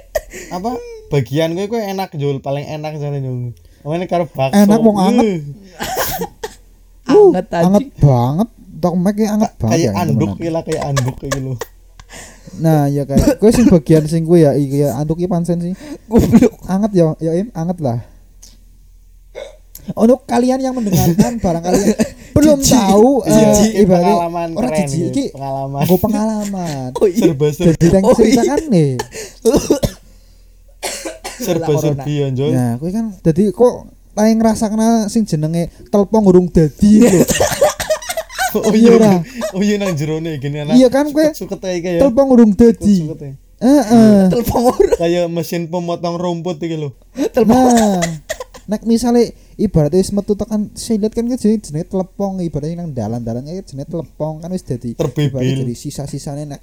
apa 0.48 0.80
bagian 1.10 1.52
gue 1.54 1.68
gue 1.68 1.76
enak 1.78 2.16
jul 2.16 2.40
paling 2.40 2.64
enak 2.64 2.96
caranya 2.96 3.52
Mana 3.84 4.08
karo 4.08 4.26
bakso. 4.26 4.58
Enak, 4.58 4.80
wong 4.82 4.98
anget. 4.98 5.26
Eh, 5.28 5.40
Anget 7.30 7.46
tadi. 7.46 7.64
anget 7.68 7.86
banget 8.00 8.50
tok 8.80 8.96
mek 8.96 9.18
anget 9.20 9.52
banget 9.56 9.76
Kayak 9.76 9.86
ya, 9.86 9.92
anduk 10.02 10.30
temenan. 10.34 10.52
lah 10.52 10.62
kayak 10.64 10.82
anduk 10.88 11.16
kayak 11.16 11.32
gitu. 11.36 11.54
nah 12.56 12.88
ya 12.88 13.04
kayak 13.04 13.38
gue 13.38 13.52
sing 13.52 13.68
bagian 13.68 14.04
sing 14.08 14.24
gue 14.24 14.40
ya 14.40 14.56
iki 14.56 14.82
ya 14.82 14.96
anduk 14.96 15.20
iki 15.20 15.28
pancen 15.28 15.60
sih 15.60 15.74
Goblok. 16.08 16.64
anget 16.66 16.92
ya 16.96 17.06
ya 17.20 17.32
im 17.36 17.52
anget 17.52 17.78
lah 17.78 18.00
untuk 19.94 20.24
kalian 20.24 20.58
yang 20.60 20.74
mendengarkan 20.74 21.38
barangkali 21.44 21.80
yang 21.80 21.98
belum 22.32 22.58
Jijik. 22.60 22.74
tahu 22.74 23.10
eh, 23.22 23.32
Jijik, 23.32 23.72
ibaratnya 23.80 24.14
pengalaman 24.18 24.48
orang 24.52 24.72
keren 24.72 24.88
gitu, 24.88 25.06
iki 25.08 25.26
pengalaman. 25.32 25.80
aku 25.80 25.96
pengalaman 25.98 26.88
Oh 27.00 27.08
iya. 27.08 27.22
serba 27.24 27.48
serba 27.50 27.70
jadi 27.72 27.86
yang 27.88 28.04
Oh, 28.04 28.12
iya. 28.12 28.18
ceritakan 28.18 28.62
nih 28.68 28.92
serba 31.38 31.74
serbi 31.76 32.14
ya 32.16 32.28
Jul. 32.32 32.52
nah 32.52 32.72
gue 32.76 32.90
kan 32.90 33.06
jadi 33.20 33.44
kok 33.50 33.74
lain 34.14 34.36
ngerasa 34.38 34.66
kena 34.68 34.88
sing 35.06 35.24
jenenge 35.24 35.64
telepon 35.88 36.24
urung 36.24 36.48
dadi 36.48 36.92
lho 37.02 37.22
Oh 38.56 38.72
Iya, 38.72 38.88
ora. 38.90 39.20
oh 39.52 39.60
iya 39.60 39.76
nang 39.76 39.92
jerone 39.94 40.40
gini 40.40 40.64
anak. 40.64 40.80
Iya 40.80 40.88
kan, 40.88 41.12
gue- 41.12 41.36
suket 41.36 41.60
ae 41.62 41.84
kayak. 41.84 42.00
telepon 42.00 42.26
urung 42.30 42.52
dadi 42.52 43.04
heeh 43.58 44.32
Telepon 44.32 44.72
ora. 44.72 44.96
Kayak 44.96 45.28
mesin 45.28 45.68
pemotong 45.68 46.16
rumput 46.16 46.56
iki 46.58 46.76
lho. 46.78 46.96
Telepon. 47.30 47.52
Nah, 47.52 48.00
nek 48.66 48.82
misalnya 48.84 49.28
ibaratnya 49.56 49.98
wis 49.98 50.12
metu 50.12 50.34
tekan 50.34 50.70
silet 50.74 51.10
kan 51.10 51.24
kan 51.24 51.36
jenenge 51.36 51.64
jenenge 51.64 51.88
telepong 51.88 52.40
ibaratnya 52.40 52.76
nang 52.78 52.92
dalan-dalan 52.92 53.42
kan 53.42 53.64
jenenge 53.64 53.88
telepong 53.90 54.40
kan 54.40 54.50
wis 54.50 54.62
dadi 54.62 54.94
Terbibil. 54.94 55.40
jadi 55.40 55.74
sisa-sisane 55.74 56.44
nek 56.46 56.62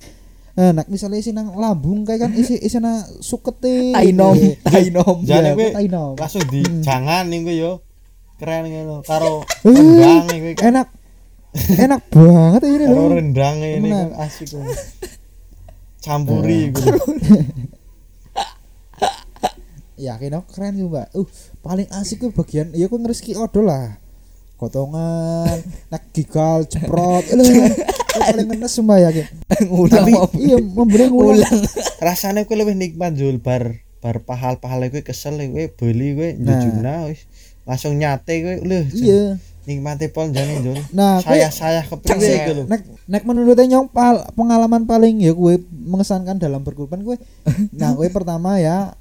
eh 0.52 0.70
nek 0.70 0.84
misalnya 0.86 1.16
isi 1.16 1.30
nang 1.30 1.52
lambung 1.54 2.02
kayak 2.02 2.20
kan 2.20 2.32
isi 2.32 2.56
isina 2.56 3.00
sukete 3.18 3.90
Tainom, 3.90 4.36
tainom. 4.62 5.16
Jane 5.22 5.40
Iya, 5.42 5.52
gue 5.54 5.68
tainom. 5.72 6.12
langsung 6.14 6.44
di 6.44 6.60
jangan 6.80 7.24
nih 7.26 7.38
gue 7.42 7.56
yo. 7.56 7.72
Keren 8.36 8.66
ngono 8.66 9.00
karo 9.00 9.40
Eh, 9.62 9.70
rendang 9.70 10.28
gue 10.28 10.52
kan. 10.52 10.64
enak 10.68 10.88
enak 11.74 12.02
banget 12.06 12.60
ini 12.66 12.84
Karo 12.84 12.92
loh 12.92 13.08
rendang 13.14 13.56
ini 13.58 13.88
kan 13.88 14.08
asik 14.20 14.46
gue. 14.50 14.64
Campuri 15.98 16.68
gue. 16.68 16.92
Ya 19.94 20.16
kena 20.16 20.40
keren 20.44 20.74
sih 20.74 20.84
mbak 20.84 21.12
uh 21.12 21.28
paling 21.60 21.88
asik 21.90 22.20
gue 22.20 22.32
bagian 22.32 22.72
ya 22.72 22.84
gue 22.84 22.96
ngereski 22.96 23.34
odol 23.34 23.66
lah 23.66 23.96
kotongan 24.56 25.58
nak 25.90 26.02
gigal 26.10 26.64
ceprot 26.64 27.24
eh, 27.24 27.34
lho, 27.34 27.44
paling 28.14 28.46
ngenes 28.46 28.70
sumpah 28.70 28.94
ya. 28.96 29.10
Ngulang. 29.62 30.06
Iya 30.32 30.56
memberi 30.56 31.08
ngulang. 31.08 31.58
Rasanya 32.04 32.42
gue 32.42 32.54
lebih 32.54 32.72
nikmat 32.72 33.12
Jul 33.12 33.36
bar 33.36 33.74
bar 33.98 34.20
pahal-pahal 34.20 34.86
gue 34.86 35.02
kesel 35.02 35.38
gue 35.40 35.66
beli 35.68 36.12
gue 36.12 36.28
Nah. 36.36 36.58
jujuna 36.58 36.94
wis 37.06 37.26
langsung 37.62 37.94
nyate 37.94 38.34
gue 38.38 38.54
lho. 38.60 38.80
iya 38.92 39.22
Nikmati 39.62 40.06
pol 40.08 40.30
jane 40.30 40.58
Jul. 40.58 40.74
Nah, 40.90 41.18
saya 41.18 41.46
gue- 41.46 41.52
saya 41.52 41.80
kepriwe 41.82 42.18
Cek. 42.18 42.38
gitu 42.40 42.52
lho. 42.52 42.64
nek 42.66 42.80
nek 43.04 43.22
menurutnya 43.22 43.66
nyong 43.68 43.88
pal- 43.88 44.26
pengalaman 44.32 44.82
paling 44.84 45.18
ya 45.18 45.30
gue 45.32 45.54
mengesankan 45.68 46.34
dalam 46.36 46.60
berkurban 46.60 46.98
gue 47.00 47.18
nah 47.72 47.90
gue 47.92 48.06
pertama 48.08 48.58
ya 48.58 48.94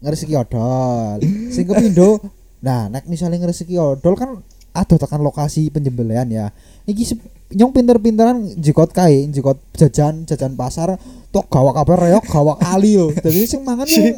ngeresiki 0.00 0.34
odol. 0.36 1.18
Sing 1.50 1.64
kepindo? 1.64 2.20
Nah 2.60 2.88
nek 2.92 3.08
misalnya 3.08 3.40
ngeresiki 3.40 3.76
odol 3.80 4.14
kan 4.16 4.40
aduh 4.76 5.00
tekan 5.00 5.24
lokasi 5.24 5.72
penyembelihan 5.72 6.28
ya. 6.28 6.46
Iki 6.84 7.16
nyong 7.56 7.72
pinter-pinteran 7.72 8.42
jikot 8.58 8.90
kae 8.90 9.30
jikot 9.30 9.56
jajan 9.78 10.26
jajan 10.26 10.58
pasar 10.58 10.98
tok 11.30 11.46
gawak 11.46 11.78
kabar 11.78 12.10
reok 12.10 12.24
gawak 12.28 12.58
kali 12.60 13.00
yo. 13.00 13.08
Jadi 13.14 13.40
sing 13.48 13.62
mangan 13.64 13.86
yo 13.88 14.12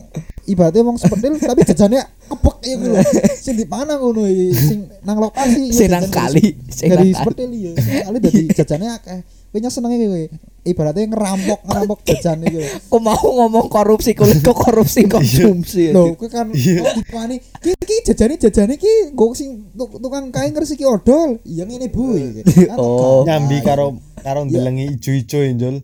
ibaratnya 0.48 0.80
wong 0.80 0.96
seperti 0.96 1.36
tapi 1.44 1.60
jajannya 1.62 2.02
kepek 2.24 2.56
ya 2.64 2.74
loh 2.80 3.04
sing 3.36 3.54
dipangan 3.60 4.00
ngono 4.00 4.24
iki 4.24 4.46
sing 4.56 4.80
nang 5.04 5.20
lokasi. 5.20 5.70
Sing 5.70 5.92
nang 5.92 6.08
kali, 6.08 6.56
sing 6.72 6.88
nang 6.88 7.04
kali. 7.04 7.10
seperti 7.14 7.42
liya 7.46 7.72
kali 7.76 8.18
dari 8.18 8.40
jajannya 8.50 8.90
akeh 8.96 9.20
kowe 9.48 9.58
nya 9.58 9.70
senenge 9.70 9.96
kowe 10.04 10.22
ibaratnya 10.62 11.08
ngerampok 11.08 11.60
ngerampok 11.64 11.98
jajan 12.04 12.44
iki 12.44 12.60
lho. 12.60 12.68
Kok 12.86 13.00
mau 13.00 13.16
ngomong 13.16 13.66
korupsi 13.66 14.12
kulit 14.12 14.44
kok 14.44 14.52
korupsi 14.52 15.08
konsumsi. 15.08 15.90
Lho, 15.90 16.12
kowe 16.12 16.28
kan 16.28 16.52
Iya. 16.52 16.84
dipani 16.92 17.40
ki 17.58 17.72
ki 17.74 17.96
jajane 18.04 18.36
jajane 18.36 18.74
ki 18.76 19.16
nggo 19.16 19.32
sing 19.32 19.72
tuk- 19.72 19.96
tukang 19.96 20.28
kain 20.28 20.52
ngresiki 20.52 20.84
odol. 20.84 21.40
Iya 21.42 21.64
ngene 21.64 21.88
Bu. 21.88 22.12
Kan 22.44 22.76
Oh. 22.76 23.24
Nyambi 23.24 23.64
karo 23.64 23.96
karo 24.20 24.44
ndelengi 24.44 24.92
ijo-ijo 24.94 25.40
ya 25.40 25.52
Jul. 25.56 25.76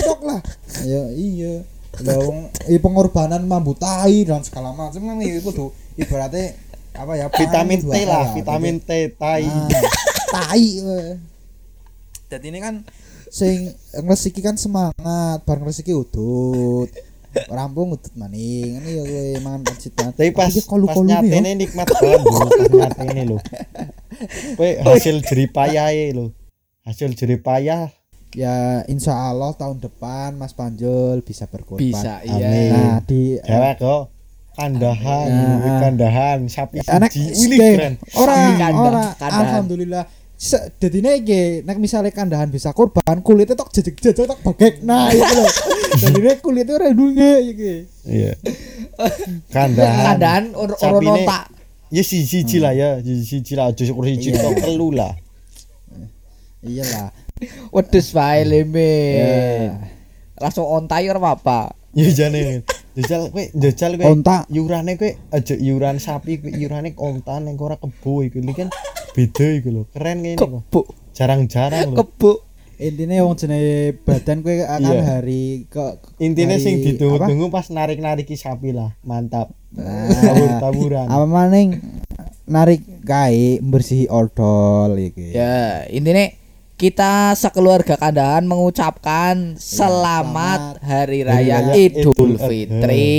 tok 0.00 0.20
lah. 0.24 0.40
Ya 0.82 1.02
iya. 1.12 1.60
Lah 2.00 2.16
wong 2.16 2.48
i 2.70 2.80
pengorbanan 2.80 3.44
mambu 3.44 3.76
tai 3.76 4.24
dan 4.24 4.40
segala 4.40 4.72
macam 4.72 5.04
kan 5.04 5.20
itu 5.20 5.44
kudu 5.44 5.68
ibaratnya 6.00 6.56
apa 6.90 7.12
ya 7.14 7.26
Vitamin 7.28 7.78
T 7.82 7.92
lah, 8.08 8.24
dua 8.24 8.34
vitamin 8.34 8.76
T 8.80 8.90
tai. 9.14 9.44
Ah, 9.44 9.68
tai. 10.48 10.64
Jadi 12.30 12.46
ini 12.46 12.62
kan 12.62 12.74
sing 13.26 13.74
ngresiki 13.92 14.38
kan 14.38 14.54
semangat, 14.54 15.42
bareng 15.42 15.66
ngresiki 15.66 15.90
udut. 15.90 16.86
Rampung 17.46 17.94
udut 17.94 18.10
maning. 18.14 18.78
Ini 18.78 18.90
ya 18.92 19.02
kowe 19.02 19.22
mangan 19.40 19.62
pacitan. 19.64 20.10
Tapi 20.14 20.30
pas 20.30 20.46
Iki 20.46 20.62
pas 20.62 20.66
kolu-kolu 20.66 21.06
nih 21.06 21.14
ya. 21.14 21.22
nyatene 21.26 21.50
nikmat 21.56 21.86
banget 21.90 22.20
pas 22.22 22.50
nyatene 22.70 23.22
lho. 23.24 23.38
Kowe 24.54 24.68
hasil 24.84 25.16
jeripayahe 25.20 26.06
lho. 26.10 26.30
Hasil 26.80 27.12
jeripayah 27.12 27.90
Ya 28.30 28.86
insya 28.86 29.10
Allah 29.10 29.50
tahun 29.52 29.82
depan 29.82 30.38
Mas 30.38 30.54
Panjul 30.54 31.18
bisa 31.20 31.50
berkorban. 31.50 31.82
Bisa 31.82 32.22
Amin. 32.22 32.38
iya. 32.38 32.70
Nah 32.70 32.96
di 33.02 33.34
dewek 33.36 33.74
kok 33.82 34.02
kandahan, 34.54 35.26
Nah. 35.58 35.78
kandahan 35.82 36.38
sapi 36.46 36.78
anak 36.86 37.10
siji. 37.10 37.58
Keren. 37.58 37.98
ora 38.14 38.34
Kandang, 38.54 38.74
ora 38.76 39.04
kandang. 39.18 39.40
alhamdulillah 39.50 40.04
dadine 40.80 41.20
iki 41.20 41.60
nek 41.62 41.76
misalnya 41.76 42.08
kandahan 42.10 42.48
bisa 42.48 42.72
korban 42.72 43.20
kulitnya 43.20 43.52
tok 43.52 43.68
jejeg-jejeg 43.76 44.24
tok 44.24 44.40
bagek 44.40 44.80
nah 44.80 45.06
itu 45.12 45.20
loh 45.20 45.52
dadine 46.00 46.32
kulitnya 46.40 46.74
ora 46.80 46.88
dunge 46.96 47.32
iki 47.44 47.74
Iya. 48.08 48.32
Kandahan. 49.54 50.16
Keadaan 50.16 50.44
or 50.56 50.72
Sapine- 50.74 51.04
orono 51.04 51.14
tak 51.28 51.44
Ya 51.90 52.02
si 52.06 52.22
siji 52.22 52.62
lah 52.62 52.70
ya, 52.70 53.02
si 53.02 53.42
lah 53.52 53.74
aja 53.74 53.82
syukur 53.82 54.06
siji 54.08 54.30
Iya. 54.32 54.40
tok 54.40 54.54
telu 54.62 54.88
lah. 54.94 55.12
iyalah 56.60 57.08
wedhus 57.72 58.12
wae 58.12 58.44
leme. 58.44 58.92
Ya. 59.16 59.36
Langsung 60.36 60.64
ontai 60.64 61.08
ora 61.08 61.18
apa-apa. 61.18 61.72
Ya 61.92 62.08
jane. 62.12 62.62
Jajal 62.94 63.32
kowe 63.32 63.44
jajal 63.54 63.96
kowe 63.96 64.06
Onta. 64.06 64.44
iurane 64.48 64.94
kowe 64.94 65.10
aja 65.30 65.54
iuran 65.56 65.96
sapi 65.98 66.38
kowe 66.38 66.50
iurane 66.52 66.94
onta 66.94 67.40
ning 67.40 67.56
ora 67.56 67.74
kebo 67.74 68.22
iku 68.22 68.38
Ini 68.38 68.52
kan 68.52 68.68
beda 69.12 69.46
iku 69.52 69.68
lho. 69.70 69.82
Keren 69.90 70.16
ngene 70.20 70.36
kok. 70.36 70.86
Jarang-jarang 71.12 71.92
lho. 71.92 71.98
kebo. 71.98 72.32
intinya 72.80 73.20
wong 73.20 73.36
jenenge 73.36 73.92
badan 74.08 74.40
kowe 74.40 74.56
akan 74.56 74.80
Iya. 74.80 75.04
hari 75.04 75.68
ke 75.68 76.00
Intine 76.16 76.56
hari 76.56 76.64
sing 76.64 76.74
apa? 76.80 76.84
ditunggu-tunggu 76.88 77.52
pas 77.52 77.68
narik-nariki 77.68 78.34
sapi 78.34 78.72
lah. 78.72 78.96
Mantap. 79.04 79.52
Nah, 79.70 80.08
Tabur-taburan. 80.08 81.04
apa 81.04 81.26
maning 81.28 81.76
narik 82.44 82.80
kae 83.04 83.60
bersihi 83.60 84.08
odol 84.08 84.96
iki 84.96 85.30
Ya, 85.30 85.84
intinya 85.86 86.24
kita 86.80 87.36
sekeluarga 87.36 88.00
kandahan 88.00 88.40
mengucapkan 88.40 89.52
selamat 89.60 90.80
selamat 90.80 90.80
Hari 90.80 91.20
Hari 91.20 91.28
Raya 91.28 91.56
Raya 91.60 91.76
Idul 91.76 92.16
Idul 92.16 92.32
Fitri. 92.40 93.12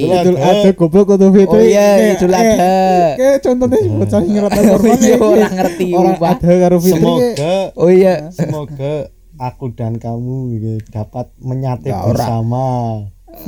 Idul 0.00 0.08
Idul 0.08 0.36
Adha. 0.40 0.48
Adha 0.56 0.70
goblok 0.72 1.04
kudu 1.12 1.28
fitri. 1.36 1.52
Oh 1.52 1.60
iya, 1.60 1.88
Idul 2.16 2.32
Adha. 2.32 2.76
Kayak 3.20 3.36
contohnya 3.44 3.78
bocah 3.92 4.20
korban 4.24 4.96
Iya, 4.96 5.16
orang 5.36 5.52
ngerti, 5.52 5.86
Orang 5.92 6.16
ada 6.16 6.52
karo 6.56 6.76
fitri. 6.80 6.96
Semoga 6.96 7.56
Oh 7.76 7.90
iya, 7.92 8.14
semoga 8.32 8.94
aku 9.36 9.64
dan 9.76 10.00
kamu 10.00 10.36
gitu, 10.56 10.70
dapat 10.88 11.28
menyate 11.36 11.92
Ya, 11.92 12.00
ora. 12.00 12.16
bersama 12.16 12.66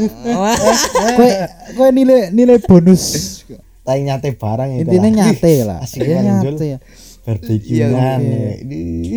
Kowe 1.17 1.31
kowe 1.73 1.89
nilai 1.89 2.29
nilai 2.29 2.61
bonus. 2.61 3.41
tai 3.87 4.03
nyate 4.03 4.35
barang 4.35 4.69
ya 4.69 4.79
Intinya 4.83 5.11
nyate 5.25 5.53
lah. 5.65 5.79
asik 5.81 6.05
Iya 6.05 6.21
nyate 6.21 6.65
ya. 6.67 6.79
barbekyuan 7.25 8.21
Iya, 8.21 8.51
ya. 8.61 8.67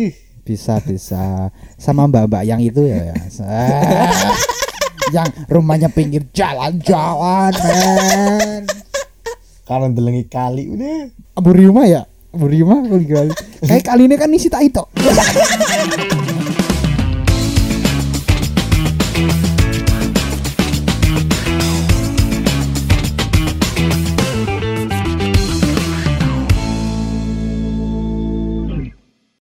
Ih, 0.08 0.14
Bisa 0.42 0.80
bisa 0.82 1.50
sama 1.76 2.08
mbak-mbak 2.08 2.42
yang 2.46 2.60
itu 2.60 2.84
ya. 2.86 3.12
ya. 3.12 3.16
Yang 5.10 5.42
rumahnya 5.50 5.90
pinggir 5.90 6.22
jalan-jalan 6.30 7.50
men. 7.50 8.62
kalau 9.66 9.90
delengi 9.90 10.22
kali 10.30 10.70
udah 10.70 11.10
Abu 11.34 11.50
Rima 11.50 11.82
ya? 11.82 12.06
Abu 12.30 12.46
kali 12.86 13.06
kali. 13.10 13.32
Kayak 13.66 13.84
kali 13.90 14.02
ini 14.06 14.14
kan 14.14 14.30
isi 14.30 14.46
tak 14.46 14.62
itu. 14.62 14.82